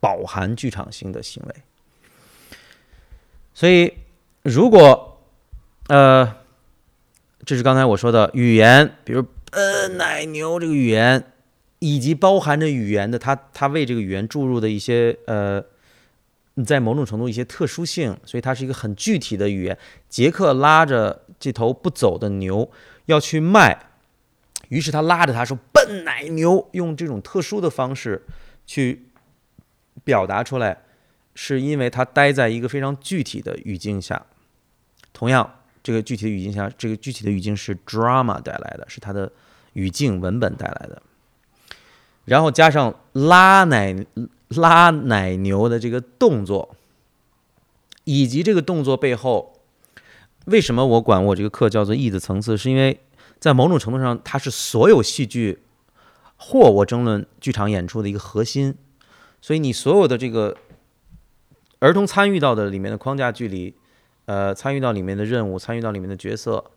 [0.00, 1.54] 饱含剧场性的行为。
[3.54, 3.94] 所以，
[4.42, 5.20] 如果
[5.88, 6.36] 呃。
[7.46, 9.22] 这是刚才我说的语言，比如
[9.52, 11.30] “呃奶牛”这个语言，
[11.78, 15.62] 以及包含着语言的它，它为这个语言注入的一些呃，
[16.64, 19.76] 在某种程度一些特殊性，所以它是一个很具体的语言。
[20.08, 22.70] 杰克拉着这头不走的牛
[23.04, 23.90] 要去卖，
[24.74, 28.22] 于是他拉着他说：“笨奶牛”，用这种特殊的方式
[28.66, 29.06] 去
[30.02, 30.78] 表达出来，
[31.34, 34.26] 是因为他待在一个非常具体的语境下。
[35.12, 35.60] 同样。
[35.86, 39.30] 这个具体的语境下，这个具体的语境是 drama 带来的，是它的
[39.74, 41.02] 语境文本带来的，
[42.24, 43.94] 然后加上拉奶
[44.48, 46.74] 拉奶牛的这个动作，
[48.04, 49.60] 以及这个动作背后，
[50.46, 52.56] 为什么我管我这个课叫做意的层次？
[52.56, 52.98] 是因为
[53.44, 55.58] 在某种程度上，它是所有戏剧
[56.38, 58.74] 或我争论剧场演出的一个核心，
[59.42, 60.56] 所以你所有的这个
[61.80, 63.74] 儿童参与到的里面的框架距离。
[64.24, 66.70] 呃，参与到里面的任务，参与到里面的角色，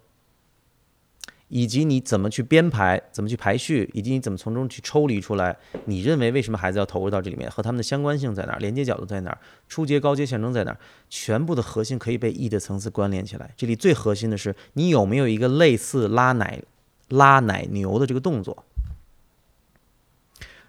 [1.49, 9.37] 以及你怎么去编排，怎么去排序，以及你怎么从中去抽离出来，你认为为什么孩子要投入到这里面，和他们的相关性在哪儿，连接角度在哪儿，
[9.67, 10.77] 初阶、高阶象征在哪儿，
[11.09, 13.53] 全部的核心可以被 E 的层次关联起来。
[13.55, 16.61] 这里最核心的是，你有没有一个类似拉奶、
[17.09, 18.65] 拉奶牛的这个动作？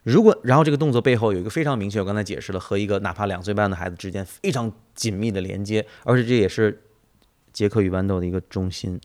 [0.04, 6.82] 如果，然后这个动作背后有一个非常明确，我刚才解释了，和一个哪怕两岁半的孩子之间非常紧密的连接，而且这也是
[7.52, 8.98] 杰克与豌豆的一个中心，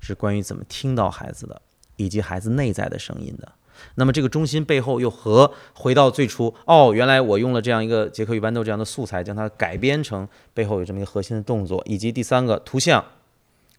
[0.00, 1.62] 是关于怎么听到孩子的，
[1.96, 3.52] 以及孩子内在的声音的。
[3.94, 13.02] 那么这个中心背后又和回到最初，哦，原来我用了这样一个杰克与豌豆这样的素材，将它改编成背后有这么一个核心的动作，以及第三个图像。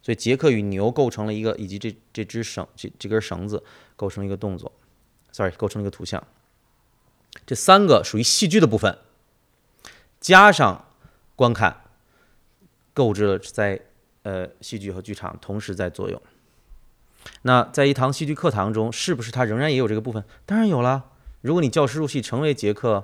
[0.04, 3.64] 所以杰克与牛构成了一个，以及这这只绳这这根绳子
[3.96, 4.72] 构成了一个动作
[5.32, 6.24] ，sorry，构成了一个图像。
[7.46, 8.98] 这三个属于戏剧的部分，
[10.20, 10.86] 加上
[11.36, 11.82] 观看，
[12.96, 13.80] 构置了在
[14.24, 16.22] 呃戏剧和剧场同时在作用。
[17.44, 20.24] 那在一堂戏剧课堂中，是不是它仍然也有这个部分？
[20.46, 21.06] 当然有了。
[21.42, 23.04] 如果你教师入戏成为杰克，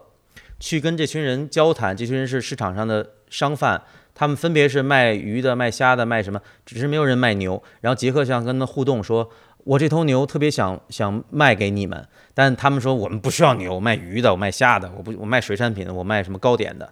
[0.60, 3.82] 去跟这群人交谈，这群人是市场上的商贩，
[4.16, 7.62] 他们分别是卖鱼的、卖虾的、卖什么，只是没有人卖牛。
[7.82, 9.30] 然后杰克想跟他互动说。
[9.64, 16.90] 我这头牛特别想想卖给你们，但他们说我们不需要牛，卖鱼的，我卖虾的，我不我卖水产品的，我卖什么糕点的。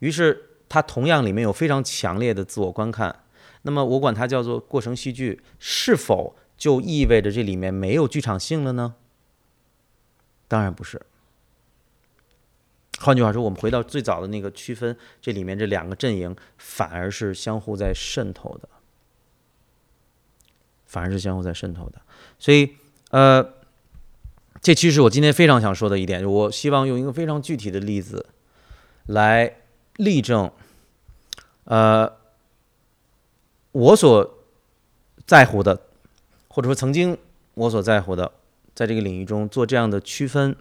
[0.00, 0.36] 于是
[0.68, 3.14] 他同样里面有非常强烈的自我观看。
[3.66, 8.94] 那么我管它叫做过程戏剧，是否就意味着这里面没有剧场性了呢？
[10.46, 11.02] 当然不是。
[13.00, 18.68] 换句话说，我们回到最早的那个区分，这里面这两个阵营反而是相互在渗透的，
[20.86, 22.00] 反而是相互在渗透的。
[22.38, 22.76] 所以，
[23.10, 23.42] 呃，
[24.62, 26.24] 这其实是我今天非常想说的一点。
[26.24, 28.26] 我希望用一个非常具体的例子
[29.06, 29.56] 来
[29.96, 30.50] 例证，
[31.64, 32.10] 呃，
[33.76, 34.38] 我所
[35.26, 35.78] 在乎的，
[36.48, 37.14] 或者说曾经
[37.52, 38.32] 我所在乎的，
[38.74, 40.56] 在这个领域中做这样的区分。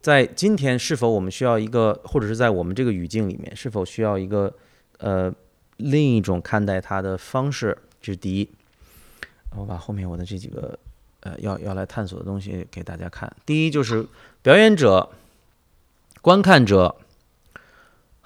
[0.00, 4.50] 在今天，是否我们需要一个，或者是在我们这个语境里面，是否需要一个
[4.96, 5.30] 呃
[5.76, 7.76] 另一种看待它的方式？
[8.00, 8.48] 这是第一。
[9.54, 10.78] 我把后面我的这几个
[11.20, 13.30] 呃要要来探索的东西给大家看。
[13.44, 14.06] 第一就是
[14.40, 15.10] 表演者、
[16.22, 16.96] 观看者，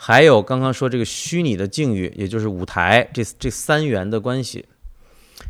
[0.02, 4.64] 还有刚刚说这个虚拟的境遇，也就是舞台这这三元的关系。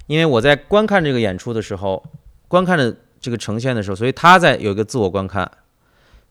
[0.08, 2.04] 因为我在观看这个演出的时候，
[2.48, 5.48] 观看的这个呈现的时候，所以他在有一个自我观看。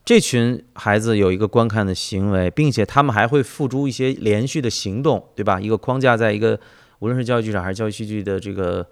[0.03, 5.57] 这群孩子有一个观看的行为，并且他们还会付诸一些连续的行动，对吧？
[5.57, 6.59] 一个框架，在一个
[6.99, 8.85] 无论是教育剧场还是教育戏剧的这个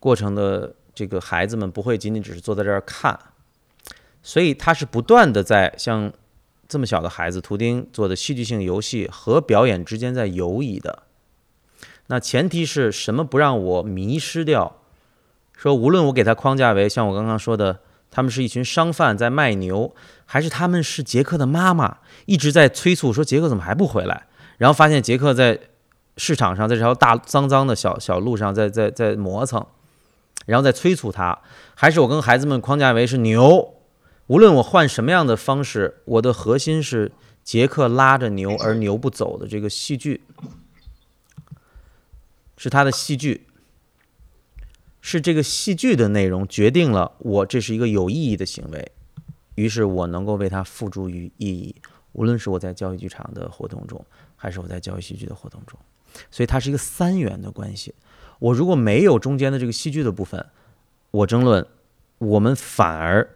[0.00, 3.16] 过程的这个孩子们，不会仅仅只是坐在这儿看，
[4.20, 6.12] 所以他是不断的在像
[6.74, 11.04] 这么小的孩子，图钉做的戏剧性游戏和表演之间在游移的。
[12.08, 13.24] 那前提是什么？
[13.24, 14.80] 不让我迷失掉。
[15.56, 17.78] 说无论我给他框架为像我刚刚说的。
[18.16, 19.92] 他们是一群商贩在卖牛，
[20.24, 24.28] 还是他们是杰克的妈妈一直在催促说杰克怎么还不回来？
[24.56, 25.58] 然后发现杰克在
[26.16, 29.66] 市场上，在这条大脏脏的小小路上在在在磨蹭，
[30.46, 31.36] 然后在催促他，
[31.74, 33.74] 还是我跟孩子们框架为是牛？
[34.26, 37.12] 无论我换什么样的方式，我的核心是
[37.42, 40.22] 杰克拉着牛而牛不走的这个戏剧，
[42.56, 43.46] 是他的戏剧。
[45.06, 48.92] 是这个戏剧的内容决定了我这是一个有意义的行为，
[49.54, 51.76] 于是我能够为它付诸于意义。
[52.12, 54.02] 无论是我在教育剧场的活动中，
[54.34, 55.78] 还是我在教育戏剧的活动中，
[56.30, 57.94] 所以它是一个三元的关系。
[58.38, 60.46] 我如果没有中间的这个戏剧的部分，
[61.10, 61.66] 我争论，
[62.16, 63.28] 我们反而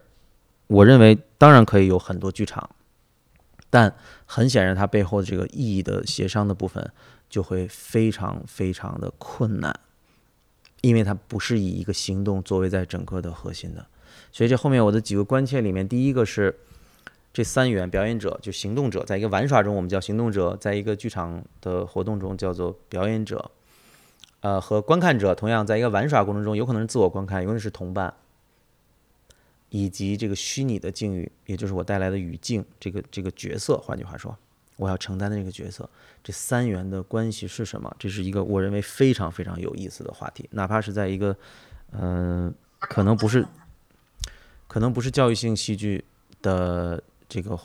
[0.69, 2.69] 我认为当然可以有很多剧场，
[3.69, 3.93] 但
[4.25, 6.91] 很显然它背后的这个意义的协商的部分
[7.29, 9.77] 就会非常非常的困难。
[10.81, 13.85] 因为它不是以一个行动作为在整个的核心的，
[14.31, 16.57] 所以这后面我的几个关切里面，第一个是
[17.33, 23.51] 这三元表演者就行动者，在一个玩耍中我们叫行动者，在一个剧场的活动中叫做表演者，
[24.39, 28.13] 呃和观看者同样在一个玩耍过程中有可能是自我观看，有可能是同伴，
[29.69, 34.37] 以及这个虚拟的境遇，也就是我带来的语境，这个这个角色，换句话说。
[34.77, 35.89] 我要承担的这个角色，
[36.23, 37.93] 这三元的关系是什么？
[37.99, 41.35] 这是一个我认为非常非常有意思的话题，哪怕是在一个，
[41.91, 42.49] 呃，
[42.79, 43.45] 可能不是，
[44.69, 46.01] 可能不是教育性戏剧
[46.41, 47.59] 的这个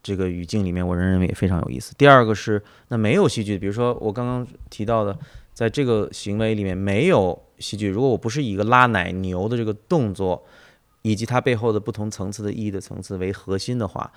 [0.00, 1.92] 这个语境里面，我仍认为也非常有意思。
[1.98, 5.18] 第二个是，那没有戏剧，比如说我刚刚提到的，
[5.52, 10.46] 在这个行为里面没有戏剧，如果我不是以一个拉奶牛的这个动作，
[11.02, 14.12] 以及它背后的不同层次的意义的层次为核心的话。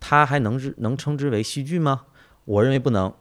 [0.00, 2.02] 它还能是能称之为戏剧吗？
[2.44, 3.12] 我认为不能，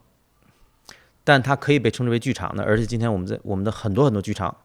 [1.24, 2.63] 但它可以被称之为剧场的。
[2.63, 4.55] 而且今天我们在我们的很多很多剧场，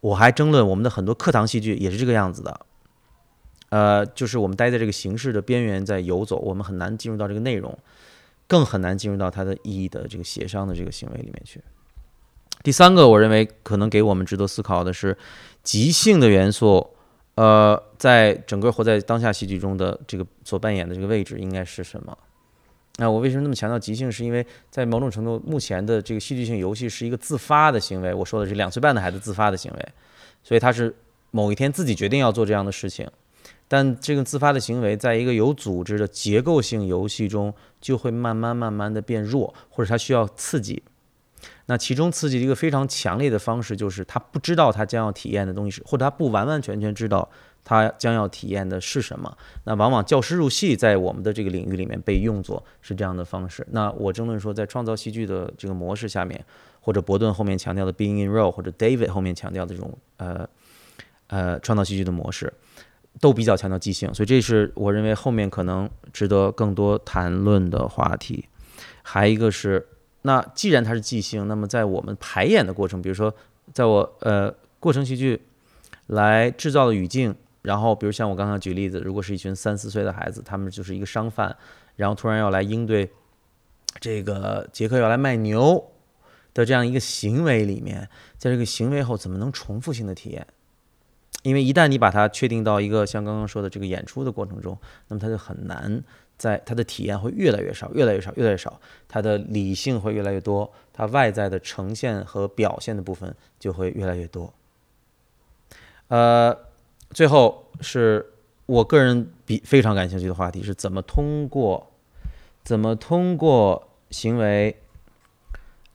[0.00, 2.60] 我还争论我们的很多课堂戏剧也是这个样子的。
[3.70, 7.78] 呃，就是我们待在这个形式的边缘在游走，我们很难进入到这个内容，
[8.46, 11.64] 更很难进入到它的意义的这个协商的这个行为里面去。
[12.62, 15.16] 第三个，我认为可能给我们值得思考的是
[15.62, 16.90] 即兴的元素。
[17.36, 22.16] 呃，在整个活在当下戏剧中的这个所扮演的这个位置应该是什么？
[22.96, 24.10] 那我为什么那么强调即兴？
[24.12, 28.14] 是因为在某种程度，目前的这个戏剧性游戏是一个自发的行为。
[28.14, 29.88] 我说的是两岁半的孩子自发的行为，
[30.44, 30.94] 所以他是
[31.32, 33.10] 某一天自己决定要做这样的事情。
[33.66, 40.80] 但这个自发的行为，在一个有组织的结构性游戏中，就会慢慢慢慢的变弱，或者他需要刺激。
[41.66, 47.26] 那其中刺激一个非常强烈的方式，就是他不知道他将要体验的东西是，或者他不完完全全知道
[47.64, 49.34] 他将要体验的是什么。
[49.64, 53.66] 那往往教师入戏在我们的这个领域里面被用作是这样的方式。
[53.70, 56.44] 那我争论说，在创造戏剧的这个模式下面，
[56.80, 60.46] 或者伯顿后面强调的 being in role，或者 David 后面强调的这种呃
[61.28, 62.52] 呃创造戏剧的模式，
[63.20, 64.12] 都比较强调即兴。
[64.12, 68.46] 所以这是我认为后面可能值得更多谈论的话题。
[69.02, 69.88] 还一个是。
[70.26, 73.34] 那既然它是即兴，那么在我们排演的过程，比如说，
[73.74, 74.50] 在我呃
[74.80, 75.42] 过程戏剧
[76.06, 81.54] 来制造的语境，然后比如像我刚刚举例子，如果是一群三四岁的孩子，他们就是一个商贩，
[81.96, 83.10] 然后突然要来应对
[84.00, 85.92] 这个杰克要来卖牛
[86.54, 88.08] 的这样一个行为里面，
[88.38, 90.46] 在这个行为后怎么能重复性的体验？
[91.42, 96.02] 因为一旦你把它确定到一个像刚刚说的这个演出的过程中，那么它就很难
[96.44, 98.78] 在它的体验会越来越少，越来越少，越来越少，
[99.08, 104.52] 它的理性会越来越多，它外在的呈现和表现的部分就会越来越多。
[106.08, 106.54] 呃，
[107.12, 108.26] 最后是
[108.66, 111.90] 我个人比非常感兴趣的话题是怎么通过
[112.62, 114.76] 怎么通过行为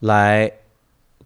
[0.00, 0.52] 来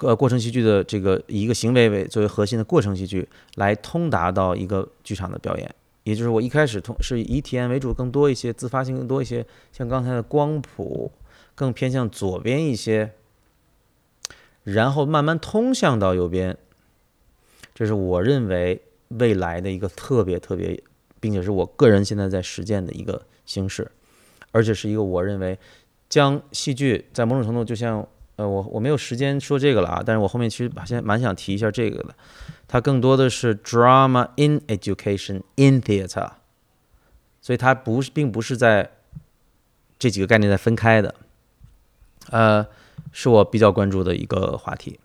[0.00, 5.74] 呃过程戏剧的这个以一个行为为作为核心的过程戏剧来通达到一个剧场的表演，
[6.04, 11.10] 也就是我一开始通是以体验为主更多一些，自发性更多一些，像刚才的光谱
[11.54, 13.12] 更偏向左边一些，
[14.62, 16.56] 然后慢慢通向到右边，
[17.74, 20.82] 这是我认为未来的一个特别特别，
[21.20, 23.90] 并且是我个人现在在实践的一个形式，
[24.52, 25.58] 而且是一个我认为
[26.08, 32.14] 将戏剧在某种程度就像呃我我没有时间说这个了啊，但是我后面其实现在蛮想提一下这个的，
[32.66, 36.30] 它更多的是 drama in education in theater，
[37.40, 38.90] 所以它不是并不是在
[39.98, 41.14] 这几个概念在分开的，
[42.30, 42.66] 呃，
[43.12, 44.98] 是我比较关注的一个话题。